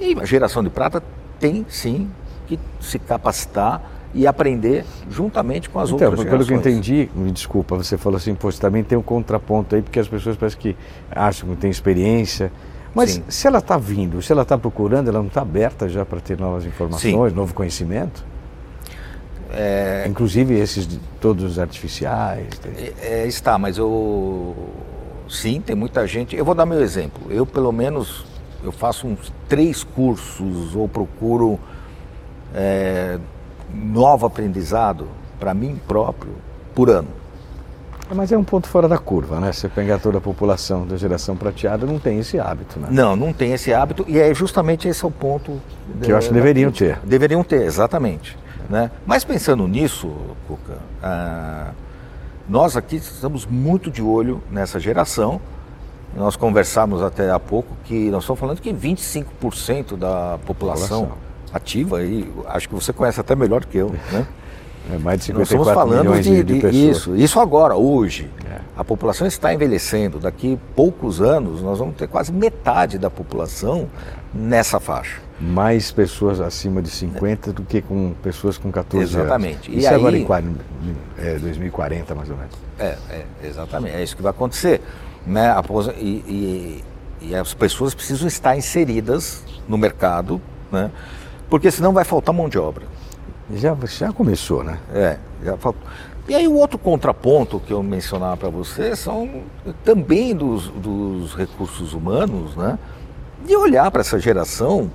E 0.00 0.16
a 0.18 0.24
geração 0.24 0.62
de 0.62 0.70
prata 0.70 1.02
tem 1.38 1.64
sim 1.68 2.10
que 2.46 2.58
se 2.80 2.98
capacitar 2.98 3.82
e 4.12 4.26
aprender 4.26 4.84
juntamente 5.08 5.68
com 5.70 5.78
as 5.78 5.90
Então, 5.90 6.08
outras 6.08 6.24
pelo 6.24 6.44
que 6.44 6.52
eu 6.52 6.56
gerações. 6.58 6.74
entendi, 6.76 7.08
me 7.14 7.30
desculpa, 7.30 7.76
você 7.76 7.96
falou 7.96 8.16
assim, 8.16 8.34
pô, 8.34 8.50
você 8.50 8.60
também 8.60 8.82
tem 8.82 8.98
um 8.98 9.02
contraponto 9.02 9.76
aí, 9.76 9.82
porque 9.82 10.00
as 10.00 10.08
pessoas 10.08 10.36
parecem 10.36 10.58
que 10.58 10.76
acham 11.10 11.48
que 11.50 11.56
tem 11.56 11.70
experiência. 11.70 12.50
Mas 12.92 13.12
Sim. 13.12 13.22
se 13.28 13.46
ela 13.46 13.58
está 13.58 13.76
vindo, 13.78 14.20
se 14.20 14.32
ela 14.32 14.42
está 14.42 14.58
procurando, 14.58 15.06
ela 15.08 15.20
não 15.20 15.28
está 15.28 15.42
aberta 15.42 15.88
já 15.88 16.04
para 16.04 16.18
ter 16.18 16.36
novas 16.40 16.66
informações, 16.66 17.32
novo 17.32 17.54
conhecimento? 17.54 18.24
É, 19.52 20.06
Inclusive 20.08 20.54
esses 20.58 20.88
todos 21.20 21.58
artificiais. 21.58 22.48
tem- 22.58 22.92
É, 23.00 23.26
está, 23.26 23.58
mas 23.58 23.78
eu 23.78 24.54
sim, 25.28 25.60
tem 25.60 25.74
muita 25.76 26.06
gente. 26.06 26.34
Eu 26.36 26.44
vou 26.44 26.54
dar 26.54 26.66
meu 26.66 26.80
exemplo. 26.80 27.30
Eu 27.30 27.44
pelo 27.46 27.70
menos 27.72 28.24
eu 28.62 28.72
faço 28.72 29.06
uns 29.06 29.32
três 29.48 29.82
cursos 29.82 30.74
ou 30.74 30.88
procuro 30.88 31.58
é, 32.54 33.18
novo 33.72 34.26
aprendizado 34.26 35.08
para 35.38 35.54
mim 35.54 35.80
próprio 35.86 36.32
por 36.74 36.90
ano. 36.90 37.08
Mas 38.12 38.32
é 38.32 38.36
um 38.36 38.42
ponto 38.42 38.66
fora 38.66 38.88
da 38.88 38.98
curva, 38.98 39.38
né? 39.38 39.52
Você 39.52 39.68
pegar 39.68 40.00
toda 40.00 40.18
a 40.18 40.20
população 40.20 40.84
da 40.84 40.96
geração 40.96 41.36
prateada, 41.36 41.86
não 41.86 41.98
tem 41.98 42.18
esse 42.18 42.40
hábito, 42.40 42.80
né? 42.80 42.88
Não, 42.90 43.14
não 43.14 43.32
tem 43.32 43.52
esse 43.52 43.72
hábito 43.72 44.04
e 44.08 44.18
é 44.18 44.34
justamente 44.34 44.88
esse 44.88 45.04
é 45.04 45.08
o 45.08 45.12
ponto 45.12 45.60
Que 46.02 46.10
eu 46.10 46.16
acho 46.16 46.28
que 46.28 46.34
deveriam 46.34 46.72
ter. 46.72 46.98
Deveriam 47.04 47.44
ter, 47.44 47.62
exatamente. 47.62 48.36
Né? 48.68 48.90
Mas 49.06 49.24
pensando 49.24 49.66
nisso, 49.68 50.12
Cuca, 50.46 50.78
ah, 51.02 51.70
nós 52.48 52.76
aqui 52.76 52.96
estamos 52.96 53.46
muito 53.46 53.90
de 53.90 54.02
olho 54.02 54.42
nessa 54.50 54.80
geração. 54.80 55.40
Nós 56.16 56.36
conversamos 56.36 57.02
até 57.02 57.30
há 57.30 57.38
pouco 57.38 57.74
que 57.84 58.10
nós 58.10 58.22
estamos 58.24 58.40
falando 58.40 58.60
que 58.60 58.72
25% 58.72 59.96
da 59.96 60.38
população, 60.44 61.02
População. 61.06 61.18
ativa, 61.52 62.02
e 62.02 62.28
acho 62.48 62.68
que 62.68 62.74
você 62.74 62.92
conhece 62.92 63.20
até 63.20 63.34
melhor 63.36 63.64
que 63.64 63.78
eu, 63.78 63.90
né? 64.12 64.26
É 64.92 64.98
mais 64.98 65.24
de 65.24 65.32
Nós 65.32 65.48
54 65.48 65.50
estamos 65.50 65.74
falando 65.74 66.00
milhões 66.00 66.24
de, 66.24 66.42
de, 66.42 66.54
de 66.54 66.60
pessoas. 66.60 66.96
isso, 66.96 67.16
isso 67.16 67.38
agora, 67.40 67.76
hoje. 67.76 68.28
É. 68.50 68.58
A 68.76 68.82
população 68.82 69.26
está 69.26 69.52
envelhecendo. 69.54 70.18
Daqui 70.18 70.58
poucos 70.74 71.20
anos 71.20 71.62
nós 71.62 71.78
vamos 71.78 71.94
ter 71.96 72.08
quase 72.08 72.32
metade 72.32 72.98
da 72.98 73.10
população 73.10 73.86
nessa 74.34 74.80
faixa. 74.80 75.20
Mais 75.38 75.92
pessoas 75.92 76.40
acima 76.40 76.82
de 76.82 76.88
50 76.90 77.52
do 77.52 77.62
que 77.62 77.82
com 77.82 78.14
pessoas 78.22 78.56
com 78.58 78.72
14 78.72 79.04
Exatamente. 79.16 79.68
anos. 79.68 79.68
E 79.68 79.78
Isso 79.78 79.88
é 79.88 79.94
agora 79.94 80.16
aí- 80.16 80.22
em 80.22 80.24
40, 80.24 80.64
é, 81.18 81.34
2040, 81.38 82.14
mais 82.14 82.30
ou 82.30 82.36
menos. 82.36 82.52
É, 82.78 82.96
é, 83.10 83.24
exatamente. 83.44 83.94
É 83.94 84.02
isso 84.02 84.16
que 84.16 84.22
vai 84.22 84.30
acontecer. 84.30 84.80
Né? 85.26 85.54
E, 85.98 86.04
e- 86.04 86.84
e 87.22 87.34
as 87.34 87.52
pessoas 87.52 87.94
precisam 87.94 88.26
estar 88.26 88.56
inseridas 88.56 89.44
no 89.68 89.76
mercado, 89.76 90.40
né? 90.72 90.90
porque 91.50 91.70
senão 91.70 91.92
vai 91.92 92.04
faltar 92.04 92.34
mão 92.34 92.48
de 92.48 92.58
obra. 92.58 92.84
Já, 93.54 93.76
já 93.86 94.12
começou, 94.12 94.62
né? 94.62 94.78
É, 94.94 95.18
já 95.44 95.56
faltou. 95.56 95.82
E 96.28 96.34
aí 96.34 96.46
o 96.46 96.54
outro 96.54 96.78
contraponto 96.78 97.58
que 97.58 97.72
eu 97.72 97.82
mencionava 97.82 98.36
para 98.36 98.48
você 98.48 98.94
são 98.94 99.42
também 99.84 100.34
dos, 100.34 100.68
dos 100.68 101.34
recursos 101.34 101.92
humanos, 101.92 102.54
né? 102.54 102.78
De 103.44 103.56
olhar 103.56 103.90
para 103.90 104.02
essa 104.02 104.18
geração 104.20 104.90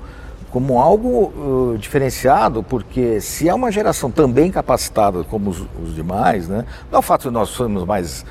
como 0.50 0.80
algo 0.80 1.34
uh, 1.74 1.78
diferenciado, 1.78 2.64
porque 2.64 3.20
se 3.20 3.50
é 3.50 3.54
uma 3.54 3.70
geração 3.70 4.10
também 4.10 4.50
capacitada 4.50 5.26
como 5.26 5.50
os, 5.50 5.66
os 5.84 5.94
demais, 5.94 6.48
né? 6.48 6.64
Não 6.90 6.96
é 6.96 7.00
o 7.00 7.02
fato 7.02 7.24
de 7.28 7.32
nós 7.34 7.50
sermos 7.50 7.84
mais, 7.84 8.26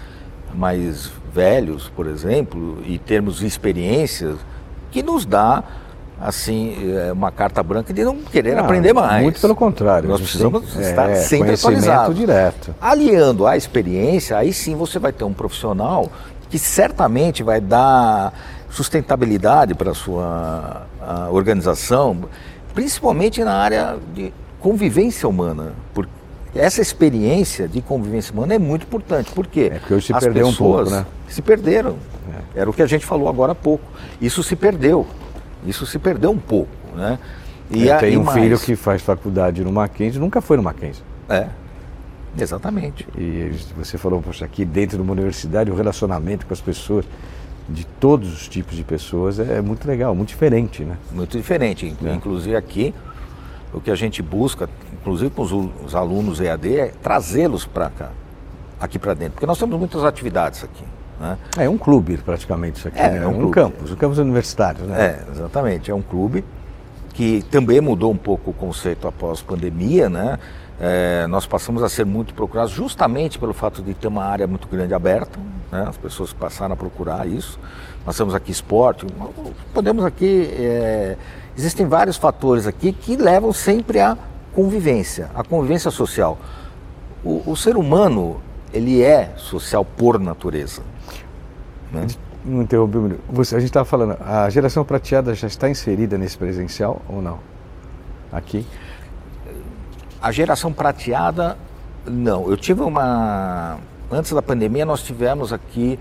mais 0.55 1.11
velhos, 1.33 1.91
por 1.95 2.07
exemplo, 2.07 2.79
e 2.87 2.99
termos 2.99 3.43
experiências 3.43 4.37
que 4.91 5.03
nos 5.03 5.27
dá 5.27 5.63
assim 6.21 6.77
eh, 6.97 7.13
uma 7.13 7.33
carta 7.33 7.63
branca 7.63 7.93
de 7.93 8.05
não 8.05 8.17
querer 8.19 8.57
Ah, 8.57 8.61
aprender 8.61 8.93
mais. 8.93 9.23
Muito 9.23 9.41
pelo 9.41 9.55
contrário. 9.57 10.09
Nós 10.09 10.21
a 10.21 10.23
precisamos 10.23 10.73
tem- 10.73 10.83
estar 10.83 11.11
é, 11.11 11.17
sempre 11.17 11.55
atualizados. 11.55 12.17
direto. 12.17 12.75
Aliando 12.81 13.47
à 13.47 13.57
experiência, 13.57 14.37
aí 14.39 14.53
sim 14.53 14.77
você 14.77 14.99
vai 14.99 15.13
ter 15.13 15.25
um 15.25 15.33
profissional 15.33 16.11
que 16.49 16.59
certamente 16.59 17.43
vai 17.43 17.61
dar 17.61 18.33
sustentabilidade 18.71 19.75
para 19.75 19.91
a 19.91 19.95
sua 19.95 20.83
a 21.01 21.29
organização, 21.31 22.25
principalmente 22.73 23.43
na 23.43 23.53
área 23.55 23.97
de 24.15 24.33
convivência 24.61 25.29
humana. 25.29 25.73
Porque 25.93 26.11
essa 26.55 26.81
experiência 26.81 27.67
de 27.69 27.81
convivência 27.81 28.33
humana 28.33 28.55
é 28.55 28.59
muito 28.59 28.83
importante. 28.85 29.31
Por 29.33 29.47
quê? 29.47 29.71
É 29.75 29.79
porque 29.79 29.95
hoje 29.95 30.07
se 30.07 30.13
As 30.15 30.23
perdeu 30.23 30.47
um 30.47 30.55
pouco, 30.55 30.85
pessoas 30.85 30.93
né? 31.05 31.07
Se 31.29 31.43
perderam. 31.43 31.97
Era 32.55 32.71
o 32.71 32.73
que 32.73 32.83
a 32.83 32.87
gente 32.87 33.05
falou 33.05 33.29
agora 33.29 33.53
há 33.53 33.55
pouco. 33.55 33.85
Isso 34.21 34.43
se 34.43 34.55
perdeu. 34.55 35.07
Isso 35.67 35.85
se 35.87 35.99
perdeu 35.99 36.31
um 36.31 36.39
pouco. 36.39 36.71
Né? 36.95 37.19
E 37.71 37.89
Eu 37.89 37.95
a- 37.95 37.99
tenho 37.99 38.21
um 38.21 38.25
mais- 38.25 38.41
filho 38.41 38.59
que 38.59 38.77
faz 38.77 39.03
faculdade 39.03 39.65
no 39.65 39.73
Mackenzie, 39.73 40.21
nunca 40.21 40.41
foi 40.41 40.57
no 40.57 40.63
Mackenzie. 40.63 41.03
É, 41.29 41.49
exatamente. 42.39 43.07
E 43.17 43.51
você 43.77 43.97
falou, 43.99 44.21
poxa, 44.23 44.45
aqui 44.45 44.65
dentro 44.65 44.97
de 44.97 45.03
uma 45.03 45.13
universidade, 45.13 45.71
o 45.71 45.75
relacionamento 45.75 46.47
com 46.47 46.53
as 46.53 46.61
pessoas, 46.61 47.05
de 47.69 47.87
todos 47.99 48.33
os 48.33 48.47
tipos 48.49 48.77
de 48.77 48.85
pessoas, 48.85 49.39
é 49.41 49.61
muito 49.63 49.87
legal, 49.89 50.15
muito 50.15 50.29
diferente, 50.29 50.85
né? 50.85 50.97
Muito 51.11 51.37
diferente. 51.37 51.97
É. 52.05 52.13
Inclusive 52.15 52.55
aqui, 52.55 52.95
o 53.75 53.81
que 53.81 53.91
a 53.91 53.95
gente 53.95 54.23
busca, 54.23 54.69
inclusive 54.93 55.31
com 55.31 55.43
os, 55.43 55.53
os 55.85 55.95
alunos 55.95 56.41
EAD, 56.41 56.77
é 56.79 56.93
trazê-los 57.03 57.67
para 57.67 57.91
cá, 57.91 58.11
aqui 58.81 58.99
para 58.99 59.15
dentro. 59.15 59.33
Porque 59.33 59.47
nós 59.47 59.59
temos 59.59 59.77
muitas 59.79 60.05
atividades 60.05 60.63
aqui. 60.63 60.85
Né? 61.21 61.37
É 61.59 61.69
um 61.69 61.77
clube 61.77 62.17
praticamente 62.19 62.79
isso 62.79 62.89
aqui, 62.89 62.99
É, 62.99 63.11
né? 63.11 63.25
é 63.25 63.27
um 63.27 63.31
um, 63.31 63.35
clube. 63.35 63.53
campus, 63.53 63.91
um 63.91 63.97
campus 63.97 64.19
universitário, 64.19 64.85
né? 64.85 65.19
É, 65.29 65.33
exatamente. 65.33 65.91
É 65.91 65.95
um 65.95 66.03
clube 66.03 66.45
que 67.13 67.43
também 67.51 67.81
mudou 67.81 68.13
um 68.13 68.17
pouco 68.17 68.51
o 68.51 68.55
conceito 68.55 69.07
após 69.07 69.43
pandemia, 69.43 70.09
né? 70.09 70.39
É, 70.81 71.27
nós 71.29 71.47
passamos 71.47 71.85
a 71.85 71.89
ser 71.89 72.05
muito 72.05 72.35
procurados 72.35 72.73
justamente 72.73 73.39
pelo 73.39 73.55
fato 73.55 73.81
de 73.81 73.95
ter 73.95 74.09
uma 74.09 74.25
área 74.25 74.47
muito 74.47 74.67
grande 74.67 74.93
aberta, 74.93 75.39
né? 75.71 75.85
As 75.89 75.97
pessoas 75.97 76.33
passaram 76.33 76.75
a 76.75 76.77
procurar 76.77 77.27
isso. 77.29 77.59
Nós 78.05 78.17
temos 78.17 78.35
aqui 78.35 78.51
esporte, 78.53 79.07
podemos 79.73 80.05
aqui... 80.05 80.49
é, 80.59 81.17
existem 81.57 81.87
vários 81.87 82.17
fatores 82.17 82.67
aqui 82.67 82.93
que 82.93 83.17
levam 83.17 83.53
sempre 83.53 84.01
à 84.01 84.17
convivência, 84.53 85.31
à 85.35 85.43
convivência 85.43 85.91
social. 85.91 86.39
O, 87.25 87.43
o 87.51 87.57
ser 87.57 87.77
humano, 87.77 88.41
ele 88.73 89.03
é 89.03 89.33
social 89.37 89.85
por 89.85 90.19
natureza. 90.19 90.83
Né? 91.93 92.07
Não 92.45 92.63
interrompi. 92.63 93.17
Você, 93.31 93.57
a 93.57 93.59
gente 93.59 93.71
estava 93.71 93.85
falando, 93.85 94.19
a 94.21 94.49
geração 94.51 94.85
prateada 94.85 95.35
já 95.35 95.47
está 95.47 95.69
inserida 95.69 96.19
nesse 96.19 96.37
presencial 96.37 97.01
ou 97.09 97.23
não? 97.23 97.39
Aqui? 98.31 98.67
A 100.21 100.31
geração 100.31 100.73
prateada, 100.73 101.57
não. 102.05 102.51
Eu 102.51 102.57
tive 102.57 102.83
uma. 102.83 103.79
Antes 104.11 104.33
da 104.33 104.43
pandemia, 104.43 104.85
nós 104.85 105.03
tivemos 105.03 105.53
aqui 105.53 105.99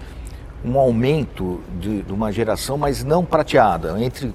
um 0.65 0.77
aumento 0.77 1.61
de, 1.79 2.01
de 2.01 2.11
uma 2.11 2.31
geração, 2.31 2.77
mas 2.77 3.03
não 3.03 3.23
prateada, 3.23 3.99
entre 4.01 4.33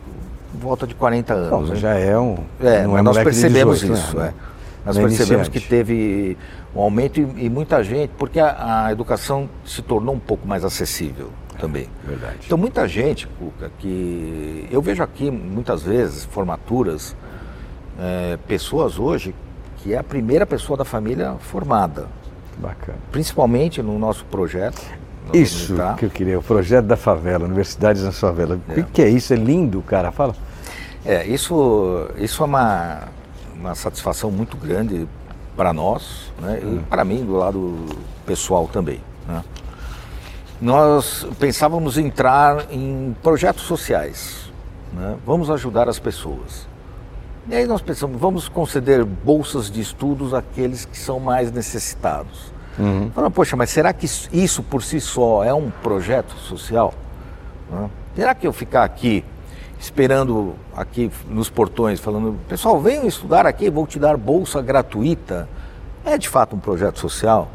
volta 0.54 0.86
de 0.86 0.94
40 0.94 1.34
anos. 1.34 1.50
Bom, 1.50 1.62
né? 1.74 1.76
já 1.76 1.94
é 1.94 2.18
um. 2.18 2.38
É, 2.60 2.82
não 2.84 2.98
é 2.98 3.02
nós 3.02 3.18
percebemos 3.18 3.80
18, 3.80 3.98
isso. 3.98 4.16
né? 4.16 4.32
é. 4.44 4.48
Nós 4.86 4.96
Não 4.96 5.04
é 5.04 5.08
percebemos 5.08 5.48
que 5.48 5.58
iniciante. 5.58 5.68
teve 5.68 6.38
um 6.74 6.80
aumento 6.80 7.20
e, 7.20 7.44
e 7.44 7.50
muita 7.50 7.82
gente, 7.84 8.10
porque 8.16 8.40
a, 8.40 8.86
a 8.86 8.92
educação 8.92 9.48
se 9.64 9.82
tornou 9.82 10.14
um 10.14 10.18
pouco 10.18 10.46
mais 10.48 10.64
acessível 10.64 11.28
também. 11.58 11.88
Verdade. 12.06 12.38
Então 12.46 12.56
muita 12.56 12.88
gente, 12.88 13.26
Cuca, 13.26 13.70
que 13.78 14.66
eu 14.70 14.80
vejo 14.80 15.02
aqui 15.02 15.30
muitas 15.30 15.82
vezes 15.82 16.24
formaturas, 16.24 17.14
é, 18.00 18.38
pessoas 18.46 18.98
hoje 18.98 19.34
que 19.78 19.92
é 19.92 19.98
a 19.98 20.02
primeira 20.02 20.46
pessoa 20.46 20.76
da 20.76 20.84
família 20.84 21.34
formada, 21.40 22.06
Bacana. 22.56 22.98
principalmente 23.12 23.82
no 23.82 23.98
nosso 23.98 24.24
projeto. 24.24 24.80
Isso 25.32 25.74
que 25.98 26.06
eu 26.06 26.10
queria, 26.10 26.38
o 26.38 26.42
projeto 26.42 26.86
da 26.86 26.96
favela, 26.96 27.44
Universidades 27.44 28.02
na 28.02 28.12
Favela. 28.12 28.58
O 28.76 28.84
que, 28.84 29.02
é 29.02 29.08
isso? 29.08 29.32
É 29.32 29.36
lindo, 29.36 29.82
cara. 29.82 30.10
Fala. 30.10 30.34
É, 31.04 31.26
isso, 31.26 32.08
isso 32.18 32.42
é 32.42 32.46
uma, 32.46 33.02
uma 33.54 33.74
satisfação 33.74 34.30
muito 34.30 34.56
grande 34.56 35.08
para 35.56 35.72
nós 35.72 36.32
né, 36.40 36.60
e 36.62 36.78
para 36.88 37.04
mim 37.04 37.24
do 37.24 37.36
lado 37.36 37.86
pessoal 38.24 38.68
também. 38.68 39.00
né. 39.26 39.42
Nós 40.60 41.26
pensávamos 41.38 41.98
entrar 41.98 42.66
em 42.70 43.14
projetos 43.22 43.62
sociais, 43.62 44.50
né, 44.92 45.16
vamos 45.24 45.50
ajudar 45.50 45.88
as 45.88 45.98
pessoas. 45.98 46.68
E 47.48 47.54
aí 47.54 47.66
nós 47.66 47.80
pensamos, 47.80 48.20
vamos 48.20 48.48
conceder 48.48 49.04
bolsas 49.04 49.70
de 49.70 49.80
estudos 49.80 50.34
àqueles 50.34 50.84
que 50.84 50.98
são 50.98 51.18
mais 51.18 51.50
necessitados. 51.50 52.52
Falamos, 53.14 53.34
poxa, 53.34 53.56
mas 53.56 53.70
será 53.70 53.92
que 53.92 54.06
isso- 54.06 54.28
isso 54.32 54.62
por 54.62 54.82
si 54.82 55.00
só 55.00 55.42
é 55.44 55.52
um 55.52 55.70
projeto 55.82 56.32
social? 56.38 56.94
né? 57.70 57.90
Será 58.14 58.34
que 58.34 58.46
eu 58.46 58.52
ficar 58.52 58.84
aqui 58.84 59.24
esperando 59.80 60.54
aqui 60.76 61.10
nos 61.28 61.48
portões 61.50 62.00
falando, 62.00 62.36
pessoal, 62.48 62.80
venham 62.80 63.06
estudar 63.06 63.46
aqui, 63.46 63.70
vou 63.70 63.86
te 63.86 63.98
dar 63.98 64.16
bolsa 64.16 64.60
gratuita, 64.62 65.48
é 66.04 66.16
de 66.18 66.28
fato 66.28 66.56
um 66.56 66.58
projeto 66.58 66.98
social? 66.98 67.48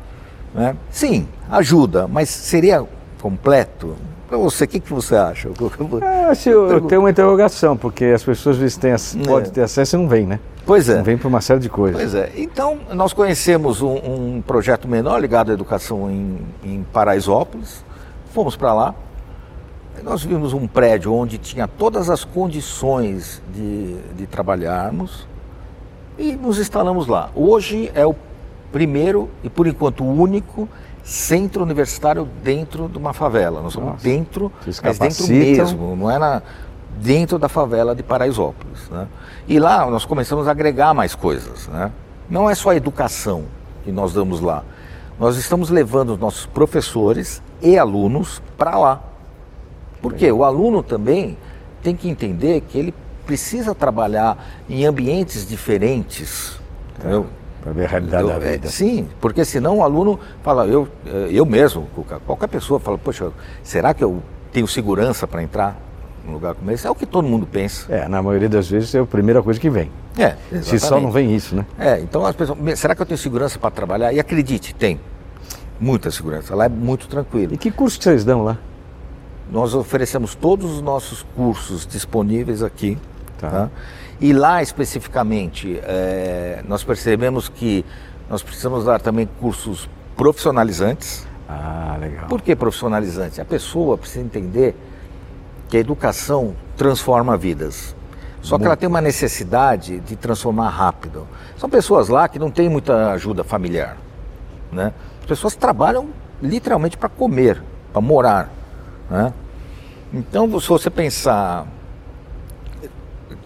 né? 0.53 0.75
Sim, 0.91 1.27
ajuda, 1.49 2.07
mas 2.07 2.29
seria 2.29 2.85
completo? 3.23 3.95
Para 4.27 4.37
você, 4.37 4.65
o 4.65 4.67
que, 4.67 4.81
que 4.81 4.91
você 4.91 5.15
acha? 5.15 5.49
Ah, 6.03 6.33
eu, 6.45 6.67
eu 6.69 6.81
tenho 6.81 7.01
uma 7.01 7.09
interrogação, 7.09 7.77
porque 7.77 8.05
as 8.05 8.23
pessoas 8.23 8.55
às 8.57 8.61
vezes 8.61 8.77
têm, 8.77 8.91
É. 8.91 9.25
podem 9.25 9.49
ter 9.49 9.61
acesso 9.61 9.95
e 9.95 9.99
não 9.99 10.09
vêm, 10.09 10.25
né? 10.25 10.39
Pois 10.65 10.89
é. 10.89 10.97
Não 10.97 11.03
vêm 11.03 11.17
por 11.17 11.27
uma 11.27 11.39
série 11.39 11.59
de 11.61 11.69
coisas. 11.69 12.01
Pois 12.01 12.15
é. 12.15 12.31
Então, 12.35 12.79
nós 12.93 13.13
conhecemos 13.13 13.81
um, 13.81 13.93
um 13.95 14.43
projeto 14.45 14.87
menor 14.87 15.19
ligado 15.19 15.51
à 15.51 15.53
educação 15.53 16.09
em, 16.11 16.37
em 16.63 16.83
Paraisópolis. 16.91 17.83
Fomos 18.33 18.55
para 18.57 18.73
lá. 18.73 18.95
Nós 20.03 20.23
vimos 20.23 20.53
um 20.53 20.67
prédio 20.67 21.13
onde 21.13 21.37
tinha 21.37 21.67
todas 21.67 22.09
as 22.09 22.25
condições 22.25 23.41
de, 23.53 23.95
de 24.17 24.27
trabalharmos 24.27 25.27
e 26.17 26.33
nos 26.33 26.59
instalamos 26.59 27.07
lá. 27.07 27.29
Hoje 27.35 27.89
é 27.93 28.05
o 28.05 28.15
primeiro 28.71 29.29
e, 29.43 29.49
por 29.49 29.67
enquanto, 29.67 30.03
o 30.03 30.11
único 30.11 30.67
centro 31.03 31.63
universitário 31.63 32.27
dentro 32.41 32.87
de 32.87 32.97
uma 32.97 33.13
favela. 33.13 33.61
Nós 33.61 33.73
somos 33.73 33.91
Nossa. 33.91 34.03
dentro, 34.03 34.51
Vocês 34.61 34.81
mas 34.81 34.97
dentro 34.97 35.27
mesmo, 35.27 35.95
não 35.95 36.09
é 36.09 36.17
na, 36.17 36.41
dentro 36.97 37.37
da 37.37 37.49
favela 37.49 37.93
de 37.93 38.01
Paraisópolis. 38.01 38.89
Né? 38.89 39.07
E 39.47 39.59
lá 39.59 39.85
nós 39.89 40.05
começamos 40.05 40.47
a 40.47 40.51
agregar 40.51 40.93
mais 40.93 41.13
coisas. 41.13 41.67
Né? 41.67 41.91
Não 42.29 42.49
é 42.49 42.55
só 42.55 42.69
a 42.69 42.75
educação 42.75 43.43
que 43.83 43.91
nós 43.91 44.13
damos 44.13 44.39
lá. 44.39 44.63
Nós 45.19 45.37
estamos 45.37 45.69
levando 45.69 46.13
os 46.13 46.19
nossos 46.19 46.45
professores 46.45 47.41
e 47.61 47.77
alunos 47.77 48.41
para 48.57 48.77
lá. 48.77 49.01
Porque 50.01 50.31
o 50.31 50.43
aluno 50.43 50.81
também 50.81 51.37
tem 51.81 51.95
que 51.95 52.09
entender 52.09 52.61
que 52.61 52.77
ele 52.77 52.93
precisa 53.25 53.75
trabalhar 53.75 54.37
em 54.69 54.85
ambientes 54.85 55.47
diferentes. 55.47 56.59
entendeu? 56.97 57.27
Para 57.63 57.71
ver 57.71 57.85
a 57.85 57.87
realidade 57.87 58.27
da 58.27 58.33
Eu- 58.33 58.41
é, 58.41 58.51
vida. 58.51 58.67
Sim, 58.67 59.07
porque 59.21 59.45
senão 59.45 59.77
o 59.77 59.83
aluno 59.83 60.19
fala, 60.43 60.65
eu, 60.67 60.87
eh, 61.05 61.29
eu 61.31 61.45
mesmo, 61.45 61.87
qualquer 62.25 62.47
pessoa 62.47 62.79
fala, 62.79 62.97
poxa, 62.97 63.31
será 63.63 63.93
que 63.93 64.03
eu 64.03 64.21
tenho 64.51 64.67
segurança 64.67 65.25
para 65.25 65.41
entrar 65.41 65.79
num 66.25 66.33
lugar 66.33 66.55
como 66.55 66.69
esse? 66.71 66.85
É 66.85 66.89
o 66.89 66.95
que 66.95 67.05
todo 67.05 67.25
mundo 67.27 67.47
pensa. 67.49 67.85
É, 67.93 68.07
na 68.07 68.21
maioria 68.21 68.49
das 68.49 68.69
vezes 68.69 68.93
é 68.93 68.99
a 68.99 69.05
primeira 69.05 69.41
coisa 69.41 69.59
que 69.59 69.69
vem. 69.69 69.89
É, 70.17 70.35
Se 70.61 70.77
só 70.77 70.99
não 70.99 71.09
vem 71.09 71.33
isso, 71.33 71.55
né? 71.55 71.65
É, 71.79 71.99
então 72.01 72.25
as 72.25 72.35
pessoas, 72.35 72.59
"Me- 72.59 72.75
será 72.75 72.93
que 72.93 73.01
eu 73.01 73.05
tenho 73.05 73.17
segurança 73.17 73.57
para 73.57 73.71
trabalhar? 73.71 74.11
E 74.13 74.19
acredite, 74.19 74.75
tem. 74.75 74.99
Muita 75.79 76.11
segurança, 76.11 76.53
lá 76.55 76.65
é 76.65 76.69
muito 76.69 77.07
tranquilo. 77.07 77.53
E 77.53 77.57
que 77.57 77.71
curso 77.71 77.97
que 77.97 78.03
vocês 78.03 78.23
dão 78.25 78.43
lá? 78.43 78.57
Nós 79.51 79.73
oferecemos 79.73 80.35
todos 80.35 80.69
os 80.71 80.81
nossos 80.81 81.23
cursos 81.35 81.85
disponíveis 81.87 82.61
aqui. 82.61 82.97
Tá. 83.39 83.49
tá? 83.49 83.69
E 84.19 84.31
lá 84.33 84.61
especificamente, 84.61 85.79
eh, 85.83 86.63
nós 86.67 86.83
percebemos 86.83 87.49
que 87.49 87.85
nós 88.29 88.41
precisamos 88.41 88.85
dar 88.85 89.01
também 89.01 89.27
cursos 89.39 89.89
profissionalizantes. 90.15 91.27
Ah, 91.47 91.97
legal. 91.99 92.27
Por 92.27 92.41
que 92.41 92.55
profissionalizantes? 92.55 93.39
A 93.39 93.45
pessoa 93.45 93.97
precisa 93.97 94.23
entender 94.23 94.75
que 95.67 95.77
a 95.77 95.79
educação 95.79 96.55
transforma 96.77 97.35
vidas. 97.35 97.95
Só 98.41 98.57
que 98.59 98.65
ela 98.65 98.75
tem 98.75 98.89
uma 98.89 98.99
necessidade 98.99 99.99
de 100.01 100.17
transformar 100.17 100.69
rápido. 100.69 101.25
São 101.57 101.69
pessoas 101.69 102.09
lá 102.09 102.27
que 102.27 102.37
não 102.37 102.51
têm 102.51 102.67
muita 102.67 103.11
ajuda 103.11 103.41
familiar. 103.41 103.95
Né? 104.69 104.91
As 105.21 105.25
pessoas 105.25 105.55
trabalham 105.55 106.09
literalmente 106.41 106.97
para 106.97 107.07
comer, 107.07 107.63
para 107.93 108.01
morar. 108.01 108.49
Né? 109.09 109.33
Então, 110.13 110.59
se 110.59 110.67
você 110.67 110.89
pensar, 110.89 111.65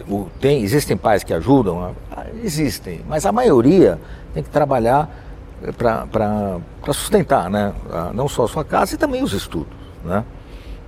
o- 0.09 0.27
tem, 0.39 0.61
existem 0.63 0.95
pais 0.97 1.23
que 1.23 1.33
ajudam? 1.33 1.93
Ah, 2.11 2.23
Existem, 2.43 3.01
mas 3.07 3.25
a 3.25 3.31
maioria 3.31 3.99
tem 4.33 4.41
que 4.43 4.49
trabalhar 4.49 5.09
para 5.77 6.59
sustentar, 6.93 7.49
né? 7.49 7.73
Ah, 7.91 8.11
não 8.13 8.27
só 8.27 8.45
a 8.45 8.47
sua 8.47 8.63
casa 8.63 8.95
e 8.95 8.97
também 8.97 9.23
os 9.23 9.33
estudos. 9.33 9.73
Né? 10.03 10.23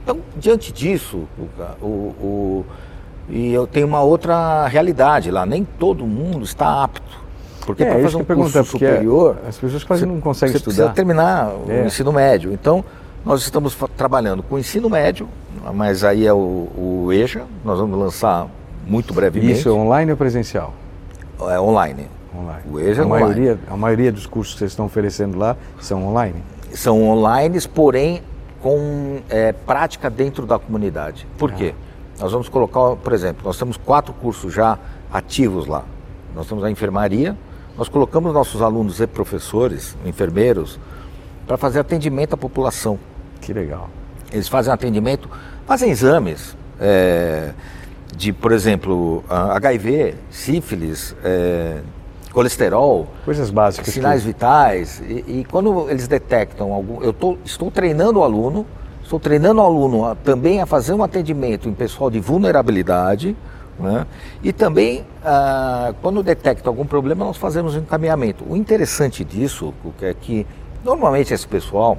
Então, 0.03 0.19
diante 0.37 0.71
disso, 0.71 1.27
o, 1.81 1.85
o- 1.85 2.65
e 3.27 3.51
eu 3.53 3.67
tenho 3.67 3.85
uma 3.87 4.01
outra 4.01 4.67
realidade 4.67 5.29
lá, 5.29 5.45
nem 5.45 5.63
todo 5.63 6.05
mundo 6.05 6.43
está 6.43 6.83
apto. 6.83 7.19
Porque 7.65 7.83
É, 7.83 7.91
para 7.91 8.01
fazer 8.03 8.17
um 8.17 8.23
curso 8.23 8.51
porque 8.63 8.65
superior, 8.87 9.37
as 9.47 9.57
pessoas 9.57 9.83
quase 9.83 10.05
não 10.05 10.19
conseguem 10.19 10.53
você 10.53 10.57
estudar. 10.57 10.75
precisa 10.75 10.93
terminar 10.95 11.49
o 11.53 11.71
É. 11.71 11.85
ensino 11.85 12.11
médio. 12.11 12.51
Então, 12.51 12.83
nós 13.23 13.41
estamos 13.41 13.77
trabalhando 13.95 14.41
com 14.41 14.55
o 14.55 14.59
ensino 14.59 14.89
médio, 14.89 15.27
mas 15.75 16.03
aí 16.03 16.25
é 16.25 16.33
o, 16.33 16.37
o 17.05 17.09
EJA, 17.13 17.43
nós 17.63 17.77
vamos 17.77 17.99
lançar 17.99 18.47
muito 18.89 19.13
brevemente. 19.13 19.53
Isso 19.53 19.69
é 19.69 19.71
online 19.71 20.11
ou 20.11 20.17
presencial? 20.17 20.73
É 21.41 21.59
online. 21.59 22.07
Online. 22.35 22.63
O 22.69 22.79
EJA 22.79 23.01
a 23.01 23.03
é 23.03 23.07
online. 23.07 23.25
maioria, 23.25 23.59
a 23.69 23.77
maioria 23.77 24.11
dos 24.11 24.25
cursos 24.25 24.53
que 24.53 24.59
vocês 24.59 24.71
estão 24.71 24.85
oferecendo 24.85 25.37
lá 25.37 25.55
são 25.79 26.05
online? 26.07 26.43
São 26.73 27.03
online, 27.03 27.59
porém 27.73 28.21
com 28.61 29.21
é, 29.29 29.53
prática 29.53 30.09
dentro 30.09 30.45
da 30.45 30.59
comunidade. 30.59 31.25
Por 31.37 31.51
quê? 31.51 31.73
Nós 32.19 32.31
vamos 32.31 32.49
colocar, 32.49 32.97
por 32.97 33.13
exemplo, 33.13 33.43
nós 33.45 33.57
temos 33.57 33.77
quatro 33.77 34.13
cursos 34.13 34.53
já 34.53 34.77
ativos 35.11 35.65
lá. 35.65 35.85
Nós 36.35 36.47
temos 36.47 36.63
a 36.63 36.69
enfermaria, 36.69 37.35
nós 37.77 37.87
colocamos 37.87 38.33
nossos 38.33 38.61
alunos 38.61 38.99
e 38.99 39.07
professores, 39.07 39.95
enfermeiros, 40.05 40.79
para 41.47 41.57
fazer 41.57 41.79
atendimento 41.79 42.33
à 42.33 42.37
população. 42.37 42.99
Que 43.41 43.53
legal. 43.53 43.89
Eles 44.31 44.47
fazem 44.47 44.71
atendimento, 44.71 45.29
fazem 45.65 45.89
exames 45.89 46.55
é, 46.79 47.53
de, 48.15 48.33
por 48.33 48.51
exemplo, 48.51 49.23
HIV, 49.29 50.15
sífilis, 50.29 51.15
é, 51.23 51.77
colesterol, 52.33 53.07
Coisas 53.25 53.49
básicas. 53.49 53.93
sinais 53.93 54.21
que- 54.21 54.27
vitais. 54.27 55.01
E, 55.07 55.39
e 55.39 55.45
quando 55.49 55.89
eles 55.89 56.07
detectam 56.07 56.71
algum. 56.73 57.01
Eu 57.01 57.13
tô, 57.13 57.37
estou 57.45 57.71
treinando 57.71 58.19
o 58.19 58.23
aluno, 58.23 58.65
estou 59.03 59.19
treinando 59.19 59.61
o 59.61 59.63
aluno 59.63 60.05
a- 60.05 60.15
também 60.15 60.61
a 60.61 60.65
fazer 60.65 60.93
um 60.93 61.03
atendimento 61.03 61.67
em 61.69 61.73
pessoal 61.73 62.09
de 62.09 62.19
vulnerabilidade. 62.19 63.35
Né? 63.79 64.05
E 64.43 64.51
também, 64.51 65.05
ah, 65.23 65.93
quando 66.01 66.21
detecta 66.21 66.69
algum 66.69 66.85
problema, 66.85 67.23
nós 67.23 67.37
fazemos 67.37 67.75
um 67.75 67.79
encaminhamento. 67.79 68.43
O 68.47 68.57
interessante 68.57 69.23
disso 69.23 69.73
é 70.01 70.13
que, 70.13 70.45
normalmente, 70.83 71.33
esse 71.33 71.47
pessoal, 71.47 71.97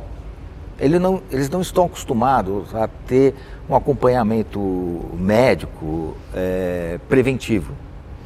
ele 0.79 0.99
não, 0.99 1.23
eles 1.33 1.49
não 1.49 1.63
estão 1.63 1.87
acostumados 1.87 2.75
a 2.75 2.87
ter 3.07 3.35
um 3.71 3.77
acompanhamento 3.77 4.61
médico 5.17 6.17
eh, 6.35 6.99
preventivo. 7.09 7.73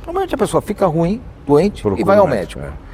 Normalmente 0.07 0.35
a 0.35 0.38
pessoa 0.38 0.61
fica 0.62 0.87
ruim, 0.87 1.20
doente 1.46 1.83
Procura 1.83 2.00
e 2.00 2.04
vai 2.04 2.16
ao 2.18 2.26
médico, 2.26 2.61
médico. 2.61 2.78
é. 2.80 2.85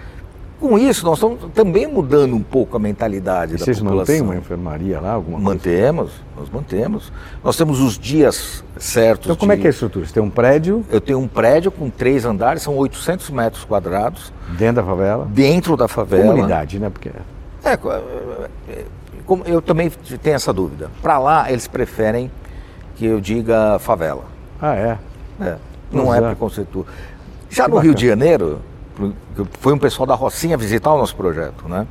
Com 0.60 0.78
isso, 0.78 1.06
nós 1.06 1.14
estamos 1.16 1.38
também 1.54 1.86
mudando 1.86 2.34
um 2.36 2.42
pouco 2.42 2.76
a 2.76 2.80
mentalidade 2.80 3.54
E 3.54 3.56
da 3.56 3.64
vocês 3.64 3.78
população. 3.78 4.14
mantêm 4.14 4.20
uma 4.20 4.36
enfermaria 4.36 5.00
lá, 5.00 5.12
alguma 5.12 5.38
coisa? 5.38 5.50
Mantemos, 5.54 6.12
nós 6.36 6.50
mantemos. 6.50 7.12
Nós 7.42 7.56
temos 7.56 7.80
os 7.80 7.98
dias 7.98 8.62
certos. 8.76 9.24
Então 9.26 9.36
como 9.36 9.52
é 9.52 9.54
de- 9.56 9.62
que 9.62 9.66
é 9.66 9.70
a 9.70 9.72
estrutura? 9.72 10.04
Você 10.04 10.12
tem 10.12 10.22
um 10.22 10.28
prédio 10.28 10.84
Eu 10.90 11.00
tenho 11.00 11.18
um 11.18 11.26
prédio 11.26 11.70
com 11.72 11.88
três 11.88 12.26
andares, 12.26 12.60
são 12.62 12.76
800 12.76 13.30
metros 13.30 13.64
quadrados, 13.64 14.30
dentro 14.58 14.82
da 14.82 14.84
favela? 14.84 15.26
dentro 15.30 15.76
da 15.78 15.88
favela. 15.88 16.24
Comunidade, 16.24 16.78
né? 16.78 16.90
Porque 16.90 17.08
É, 17.64 17.70
é, 17.72 17.72
é, 18.68 18.84
como 19.30 19.44
eu 19.46 19.62
também 19.62 19.88
tenho 20.20 20.34
essa 20.34 20.52
dúvida. 20.52 20.90
Para 21.00 21.16
lá, 21.16 21.52
eles 21.52 21.68
preferem 21.68 22.28
que 22.96 23.06
eu 23.06 23.20
diga 23.20 23.78
favela. 23.78 24.24
Ah, 24.60 24.74
é. 24.74 24.98
É, 25.40 25.56
não 25.92 26.12
é 26.12 26.18
Exato. 26.18 26.26
preconceituoso. 26.34 26.88
Já 27.48 27.66
Que 27.66 27.70
no 27.70 27.76
Rio 27.76 27.92
bacana. 27.92 27.94
de 27.94 28.06
Janeiro, 28.08 28.58
foi 29.60 29.72
um 29.72 29.78
pessoal 29.78 30.04
da 30.04 30.16
Rocinha 30.16 30.56
visitar 30.56 30.92
o 30.92 30.98
nosso 30.98 31.14
projeto, 31.14 31.68
né? 31.68 31.86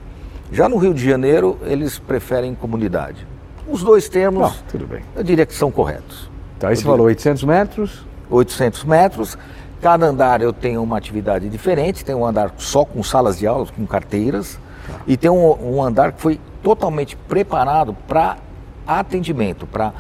Já 0.51 0.67
no 0.67 0.75
Rio 0.75 0.93
de 0.93 1.01
Janeiro, 1.01 1.57
eles 1.63 1.97
preferem 1.97 2.53
comunidade. 2.55 3.25
Os 3.65 3.83
dois 3.83 4.09
termos, 4.09 4.41
Não, 4.41 4.53
tudo 4.69 4.85
bem. 4.85 5.01
eu 5.15 5.23
diria 5.23 5.45
que 5.45 5.53
são 5.55 5.71
corretos. 5.71 6.29
Então 6.57 6.69
aí 6.69 6.75
você 6.75 6.83
falou 6.83 7.05
800 7.05 7.45
metros, 7.45 8.05
800 8.29 8.83
metros, 8.83 9.37
cada 9.81 10.07
andar 10.07 10.41
eu 10.41 10.51
tenho 10.51 10.83
uma 10.83 10.97
atividade 10.97 11.47
diferente, 11.47 12.03
tem 12.03 12.13
um 12.13 12.25
andar 12.25 12.51
só 12.57 12.83
com 12.83 13.01
salas 13.01 13.39
de 13.39 13.47
aulas, 13.47 13.71
com 13.71 13.87
carteiras, 13.87 14.59
e 15.07 15.15
tem 15.15 15.29
um, 15.31 15.77
um 15.77 15.81
andar 15.81 16.11
que 16.11 16.21
foi 16.21 16.37
totalmente 16.63 17.15
preparado 17.15 17.95
para 18.07 18.37
atendimento, 18.87 19.65
para 19.67 19.93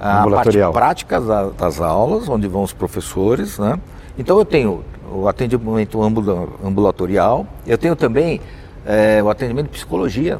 a 0.00 0.26
parte 0.28 0.58
prática 0.72 1.20
da- 1.20 1.50
das 1.50 1.80
aulas, 1.80 2.28
onde 2.28 2.48
vão 2.48 2.62
os 2.62 2.72
professores, 2.72 3.58
né? 3.58 3.78
Então 4.18 4.38
eu 4.38 4.44
tenho 4.44 4.82
o 5.12 5.28
atendimento 5.28 6.02
ambula- 6.02 6.48
ambulatorial, 6.64 7.46
eu 7.66 7.76
tenho 7.78 7.94
também 7.96 8.40
eh, 8.84 9.22
o 9.22 9.30
atendimento 9.30 9.66
de 9.66 9.72
psicologia. 9.72 10.38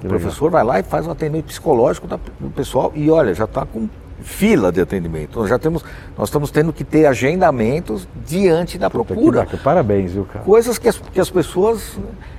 Que 0.00 0.06
o 0.06 0.10
legal. 0.10 0.20
professor 0.20 0.50
vai 0.50 0.64
lá 0.64 0.80
e 0.80 0.82
faz 0.82 1.06
um 1.06 1.10
atendimento 1.10 1.44
psicológico 1.46 2.06
do 2.08 2.50
pessoal 2.50 2.90
e 2.94 3.10
olha, 3.10 3.34
já 3.34 3.44
está 3.44 3.66
com 3.66 3.88
fila 4.22 4.72
de 4.72 4.80
atendimento. 4.80 5.38
Nós 5.38 5.48
já 5.50 5.58
temos, 5.58 5.84
nós 6.16 6.28
estamos 6.28 6.50
tendo 6.50 6.72
que 6.72 6.82
ter 6.82 7.04
agendamentos 7.06 8.08
diante 8.26 8.78
da 8.78 8.88
Puta, 8.88 9.04
que 9.04 9.12
procura. 9.14 9.40
bacana. 9.40 9.62
Parabéns, 9.62 10.12
viu, 10.12 10.24
cara? 10.24 10.44
Coisas 10.44 10.78
que 10.78 10.88
as, 10.88 10.96
que 10.98 11.20
as 11.20 11.28
pessoas 11.30 11.98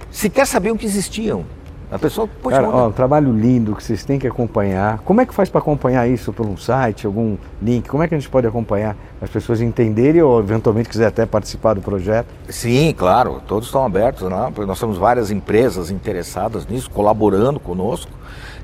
sequer 0.10 0.48
sabiam 0.48 0.76
que 0.76 0.86
existiam. 0.86 1.46
A 1.94 2.00
pessoa, 2.00 2.28
poxa, 2.42 2.56
Cara, 2.56 2.70
ó, 2.70 2.88
um 2.88 2.92
trabalho 2.92 3.32
lindo 3.32 3.76
que 3.76 3.84
vocês 3.84 4.04
têm 4.04 4.18
que 4.18 4.26
acompanhar. 4.26 4.98
Como 5.06 5.22
é 5.22 5.28
que 5.28 5.34
faz 5.34 5.48
para 5.48 5.60
acompanhar 5.60 6.08
isso 6.08 6.34
por 6.34 6.44
um 6.44 6.58
site, 6.58 7.06
algum 7.06 7.38
link? 7.62 7.88
Como 7.88 8.02
é 8.02 8.08
que 8.08 8.16
a 8.16 8.18
gente 8.18 8.32
pode 8.32 8.48
acompanhar 8.48 8.98
as 9.22 9.30
pessoas 9.30 9.62
entenderem 9.62 10.24
ou 10.24 10.40
eventualmente 10.40 10.90
quiser 10.90 11.06
até 11.06 11.24
participar 11.24 11.76
do 11.76 11.82
projeto? 11.82 12.26
Sim, 12.50 12.96
claro, 12.98 13.44
todos 13.48 13.68
estão 13.68 13.86
abertos, 13.86 14.28
né? 14.28 14.52
nós 14.66 14.80
temos 14.80 14.98
várias 14.98 15.30
empresas 15.30 15.92
interessadas 15.92 16.66
nisso, 16.66 16.90
colaborando 16.90 17.60
conosco. 17.60 18.10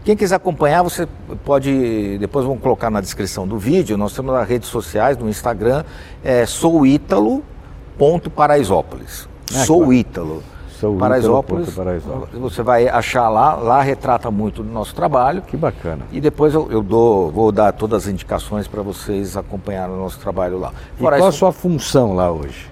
Quem 0.04 0.18
quiser 0.18 0.38
acompanhar, 0.38 0.82
você 0.82 1.08
pode, 1.46 2.18
depois 2.18 2.46
vamos 2.46 2.64
colocar 2.64 2.90
na 2.90 3.00
descrição 3.00 3.48
do 3.48 3.60
vídeo, 3.60 3.96
nós 3.96 4.12
temos 4.12 4.34
nas 4.34 4.50
redes 4.50 4.70
sociais, 4.70 5.20
no 5.20 5.30
Instagram, 5.30 5.84
é 6.24 6.48
souítalo.paraisópolis. 6.48 9.30
Ah, 9.54 9.66
Sou 9.66 9.82
claro. 9.82 9.94
Ítalo. 9.94 10.42
Sou 10.80 10.96
Paraisópolis, 10.96 11.72
Paraisópolis. 11.72 12.40
você 12.40 12.64
vai 12.64 12.88
achar 12.88 13.28
lá, 13.28 13.54
lá 13.56 13.82
retrata 13.82 14.32
muito 14.32 14.64
do 14.64 14.72
nosso 14.72 14.96
trabalho. 14.96 15.42
Que 15.42 15.58
bacana. 15.58 16.06
E 16.10 16.22
depois 16.22 16.54
eu, 16.54 16.72
eu 16.72 16.82
dou, 16.82 17.30
vou 17.30 17.52
dar 17.52 17.74
todas 17.74 18.04
as 18.04 18.10
indicações 18.10 18.66
para 18.66 18.82
vocês 18.82 19.36
acompanharem 19.36 19.94
o 19.94 20.00
nosso 20.00 20.18
trabalho 20.20 20.58
lá. 20.58 20.72
E 20.98 21.02
qual 21.02 21.28
a 21.28 21.32
sua 21.34 21.52
função 21.52 22.16
lá 22.16 22.32
hoje? 22.32 22.72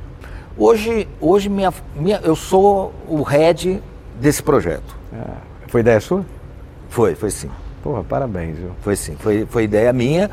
Hoje, 0.57 1.05
hoje 1.19 1.49
minha, 1.49 1.73
minha, 1.97 2.21
eu 2.23 2.33
sou 2.33 2.93
o 3.09 3.23
head 3.23 3.83
desse 4.21 4.41
projeto. 4.41 4.95
Ah, 5.13 5.35
foi 5.67 5.81
ideia 5.81 5.99
sua? 5.99 6.25
Foi, 6.87 7.13
foi 7.13 7.29
sim. 7.29 7.49
Porra, 7.83 8.05
parabéns, 8.05 8.57
viu? 8.57 8.71
Foi 8.81 8.95
sim. 8.95 9.17
Foi, 9.19 9.45
foi 9.45 9.65
ideia 9.65 9.91
minha, 9.91 10.31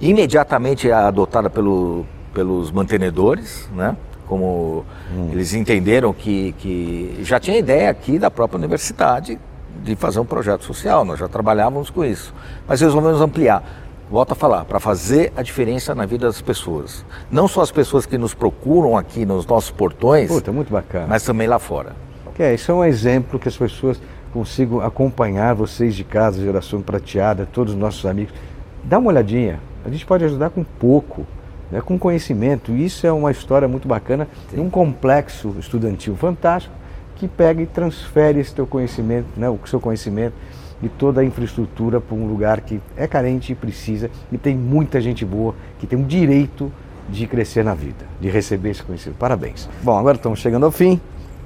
imediatamente 0.00 0.90
adotada 0.90 1.50
pelo, 1.50 2.06
pelos 2.32 2.70
mantenedores, 2.70 3.68
né? 3.74 3.94
Como 4.26 4.84
eles 5.32 5.52
entenderam 5.52 6.12
que, 6.12 6.52
que 6.58 7.18
já 7.22 7.38
tinha 7.38 7.58
ideia 7.58 7.90
aqui 7.90 8.18
da 8.18 8.30
própria 8.30 8.58
universidade 8.58 9.38
de 9.82 9.94
fazer 9.96 10.20
um 10.20 10.24
projeto 10.24 10.64
social, 10.64 11.04
nós 11.04 11.18
já 11.18 11.28
trabalhávamos 11.28 11.90
com 11.90 12.04
isso. 12.04 12.34
Mas 12.66 12.80
resolvemos 12.80 13.20
ampliar. 13.20 13.62
Volto 14.10 14.32
a 14.32 14.34
falar, 14.34 14.64
para 14.64 14.78
fazer 14.78 15.32
a 15.36 15.42
diferença 15.42 15.94
na 15.94 16.06
vida 16.06 16.26
das 16.26 16.40
pessoas. 16.40 17.04
Não 17.30 17.48
só 17.48 17.62
as 17.62 17.70
pessoas 17.70 18.06
que 18.06 18.16
nos 18.16 18.34
procuram 18.34 18.96
aqui 18.96 19.24
nos 19.26 19.46
nossos 19.46 19.70
portões, 19.70 20.28
Puta, 20.28 20.52
muito 20.52 20.72
bacana. 20.72 21.06
mas 21.08 21.22
também 21.22 21.48
lá 21.48 21.58
fora. 21.58 21.96
Que 22.34 22.42
é, 22.42 22.54
isso 22.54 22.70
é 22.70 22.74
um 22.74 22.84
exemplo 22.84 23.38
que 23.38 23.48
as 23.48 23.56
pessoas 23.56 24.00
consigam 24.32 24.80
acompanhar 24.80 25.54
vocês 25.54 25.94
de 25.94 26.02
casa, 26.04 26.42
geração 26.42 26.82
prateada, 26.82 27.48
todos 27.50 27.72
os 27.72 27.78
nossos 27.78 28.04
amigos. 28.04 28.34
Dá 28.82 28.98
uma 28.98 29.08
olhadinha. 29.10 29.60
A 29.84 29.88
gente 29.88 30.04
pode 30.04 30.24
ajudar 30.24 30.50
com 30.50 30.64
pouco, 30.64 31.26
né, 31.74 31.80
com 31.80 31.98
conhecimento. 31.98 32.70
Isso 32.70 33.04
é 33.04 33.10
uma 33.10 33.32
história 33.32 33.66
muito 33.66 33.88
bacana 33.88 34.28
de 34.52 34.60
um 34.60 34.70
complexo 34.70 35.56
estudantil 35.58 36.14
fantástico 36.14 36.72
que 37.16 37.26
pega 37.26 37.60
e 37.60 37.66
transfere 37.66 38.38
esse 38.38 38.54
teu 38.54 38.64
conhecimento, 38.64 39.26
né, 39.36 39.48
o 39.50 39.58
seu 39.66 39.80
conhecimento 39.80 40.34
e 40.80 40.88
toda 40.88 41.20
a 41.20 41.24
infraestrutura 41.24 42.00
para 42.00 42.14
um 42.14 42.28
lugar 42.28 42.60
que 42.60 42.80
é 42.96 43.08
carente 43.08 43.52
e 43.52 43.54
precisa 43.56 44.08
e 44.30 44.38
tem 44.38 44.56
muita 44.56 45.00
gente 45.00 45.24
boa 45.24 45.52
que 45.80 45.86
tem 45.86 45.98
o 46.00 46.04
direito 46.04 46.70
de 47.08 47.26
crescer 47.26 47.64
na 47.64 47.74
vida, 47.74 48.06
de 48.20 48.30
receber 48.30 48.70
esse 48.70 48.82
conhecimento. 48.82 49.18
Parabéns. 49.18 49.68
Bom, 49.82 49.98
agora 49.98 50.16
estamos 50.16 50.38
chegando 50.38 50.66
ao 50.66 50.70
fim. 50.70 51.00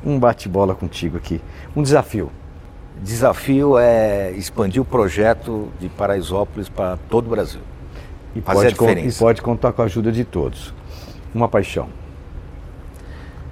Um 0.04 0.18
bate-bola 0.18 0.74
contigo 0.74 1.16
aqui. 1.16 1.40
Um 1.74 1.82
desafio. 1.82 2.30
Desafio 3.02 3.78
é 3.78 4.30
expandir 4.32 4.82
o 4.82 4.84
projeto 4.84 5.68
de 5.80 5.88
Paraisópolis 5.88 6.68
para 6.68 6.98
todo 7.08 7.26
o 7.26 7.30
Brasil. 7.30 7.60
E 8.38 8.40
Fazer 8.40 8.54
pode, 8.54 8.66
a 8.66 8.70
diferença. 8.70 9.16
e 9.16 9.18
pode 9.18 9.42
contar 9.42 9.72
com 9.72 9.82
a 9.82 9.86
ajuda 9.86 10.12
de 10.12 10.24
todos. 10.24 10.72
Uma 11.34 11.48
paixão, 11.48 11.88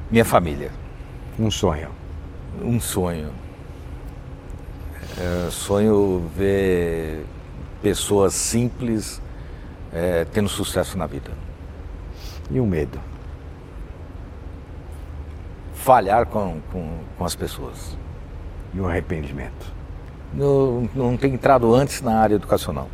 Minha 0.08 0.24
família, 0.24 0.70
um 1.36 1.50
sonho. 1.50 1.88
um 2.62 2.78
sonho. 2.78 3.30
É, 5.18 5.50
sonho 5.50 6.30
ver 6.36 7.26
pessoas 7.82 8.32
simples 8.34 9.20
é, 9.92 10.24
tendo 10.32 10.48
sucesso 10.48 10.96
na 10.96 11.06
vida. 11.06 11.30
E 12.48 12.60
um 12.60 12.66
medo. 12.66 13.00
Falhar 15.74 16.26
com, 16.26 16.60
com, 16.70 16.98
com 17.18 17.24
as 17.24 17.34
pessoas. 17.34 17.98
E 18.72 18.80
um 18.80 18.86
arrependimento. 18.86 19.74
Não, 20.32 20.88
não 20.94 21.16
ter 21.16 21.28
entrado 21.28 21.74
antes 21.74 22.00
na 22.00 22.20
área 22.20 22.36
educacional. 22.36 22.88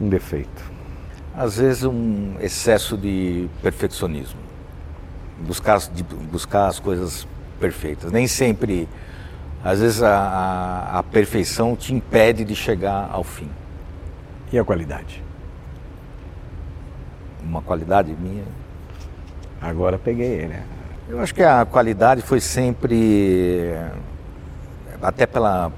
Um 0.00 0.08
defeito. 0.08 0.75
Às 1.36 1.58
vezes 1.58 1.84
um 1.84 2.36
excesso 2.40 2.96
de 2.96 3.48
perfeccionismo. 3.62 4.40
Buscar, 5.40 5.78
de 5.78 6.02
buscar 6.02 6.66
as 6.66 6.80
coisas 6.80 7.28
perfeitas. 7.60 8.10
Nem 8.10 8.26
sempre, 8.26 8.88
às 9.62 9.80
vezes 9.80 10.02
a, 10.02 10.16
a, 10.16 10.98
a 10.98 11.02
perfeição 11.02 11.76
te 11.76 11.92
impede 11.92 12.42
de 12.42 12.56
chegar 12.56 13.10
ao 13.12 13.22
fim. 13.22 13.50
E 14.50 14.58
a 14.58 14.64
qualidade? 14.64 15.22
Uma 17.42 17.60
qualidade 17.60 18.16
minha. 18.18 18.44
Agora 19.60 19.98
peguei, 19.98 20.46
né? 20.46 20.64
Eu 21.08 21.20
acho 21.20 21.34
que 21.34 21.42
a 21.42 21.64
qualidade 21.64 22.22
foi 22.22 22.40
sempre, 22.40 23.74
até 25.02 25.26
pela 25.26 25.70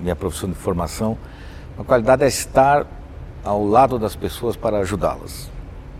minha 0.00 0.14
profissão 0.14 0.48
de 0.48 0.54
formação, 0.54 1.16
a 1.78 1.82
qualidade 1.82 2.22
é 2.22 2.28
estar 2.28 2.86
ao 3.46 3.64
lado 3.66 3.98
das 3.98 4.16
pessoas 4.16 4.56
para 4.56 4.78
ajudá-las. 4.78 5.50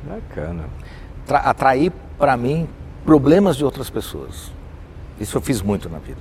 Bacana. 0.03 0.65
Tra 1.27 1.39
atrair 1.39 1.93
para 2.19 2.37
mim 2.37 2.69
problemas 3.05 3.57
de 3.57 3.65
outras 3.65 3.89
pessoas. 3.89 4.51
Isso 5.21 5.37
eu 5.37 5.41
fiz 5.41 5.63
muito 5.63 5.89
na 5.89 5.99
vida. 5.99 6.21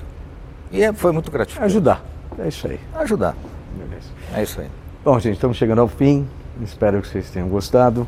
E 0.71 0.81
é, 0.83 0.93
foi 0.93 1.11
muito 1.11 1.29
gratificante. 1.31 1.65
Ajudar. 1.65 2.03
É 2.39 2.47
isso 2.47 2.67
aí. 2.67 2.79
Ajudar. 2.95 3.35
Beleza. 3.77 4.07
É 4.33 4.43
isso 4.43 4.61
aí. 4.61 4.67
Bom, 5.03 5.19
gente, 5.19 5.33
estamos 5.35 5.57
chegando 5.57 5.79
ao 5.81 5.87
fim. 5.87 6.27
Espero 6.61 7.01
que 7.01 7.07
vocês 7.07 7.29
tenham 7.29 7.47
gostado. 7.49 8.07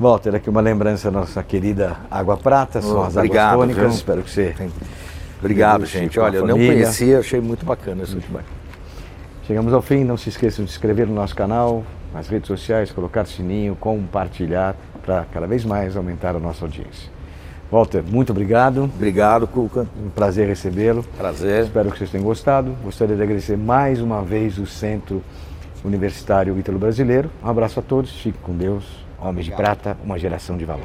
Walter, 0.00 0.34
aqui 0.34 0.48
uma 0.48 0.60
lembrança 0.60 1.10
da 1.10 1.20
nossa 1.20 1.42
querida 1.42 1.96
Água 2.10 2.36
Prata, 2.36 2.80
são 2.80 2.98
Oh, 2.98 3.02
as 3.04 3.16
obrigado, 3.16 3.52
águas 3.54 3.60
tônicas. 3.68 3.82
viu? 3.84 3.92
Espero 3.94 4.22
que 4.22 4.30
você. 4.30 4.54
Obrigado, 5.38 5.84
gente. 5.86 6.18
Olha, 6.18 6.38
eu 6.38 6.46
não 6.46 6.56
conhecia, 6.56 7.18
achei 7.18 7.40
muito 7.40 7.64
bacana 7.66 8.02
isso. 8.04 8.16
Chegamos 9.46 9.72
ao 9.72 9.82
fim. 9.82 10.02
Não 10.04 10.16
se 10.16 10.28
esqueçam 10.28 10.64
de 10.64 10.70
se 10.70 10.76
inscrever 10.76 11.06
no 11.06 11.14
nosso 11.14 11.34
canal, 11.36 11.84
nas 12.12 12.28
redes 12.28 12.46
sociais, 12.46 12.90
colocar 12.90 13.24
sininho, 13.26 13.76
compartilhar 13.76 14.76
para 15.04 15.24
cada 15.32 15.46
vez 15.46 15.64
mais 15.64 15.96
aumentar 15.96 16.36
a 16.36 16.38
nossa 16.38 16.64
audiência. 16.64 17.10
Walter, 17.70 18.02
muito 18.02 18.32
obrigado. 18.32 18.84
Obrigado, 18.84 19.46
Cuca. 19.46 19.86
Um 19.96 20.10
prazer 20.10 20.46
recebê-lo. 20.46 21.02
Prazer. 21.16 21.64
Espero 21.64 21.90
que 21.90 21.98
vocês 21.98 22.10
tenham 22.10 22.24
gostado. 22.24 22.76
Gostaria 22.84 23.16
de 23.16 23.22
agradecer 23.22 23.56
mais 23.56 23.98
uma 24.00 24.22
vez 24.22 24.58
o 24.58 24.66
Centro 24.66 25.22
Universitário 25.82 26.58
Ítalo 26.58 26.78
Brasileiro. 26.78 27.30
Um 27.42 27.48
abraço 27.48 27.80
a 27.80 27.82
todos. 27.82 28.12
Fique 28.20 28.38
com 28.42 28.54
Deus. 28.54 28.84
Homens 29.18 29.46
de 29.46 29.52
Prata, 29.52 29.96
uma 30.04 30.18
geração 30.18 30.58
de 30.58 30.66
valor. 30.66 30.84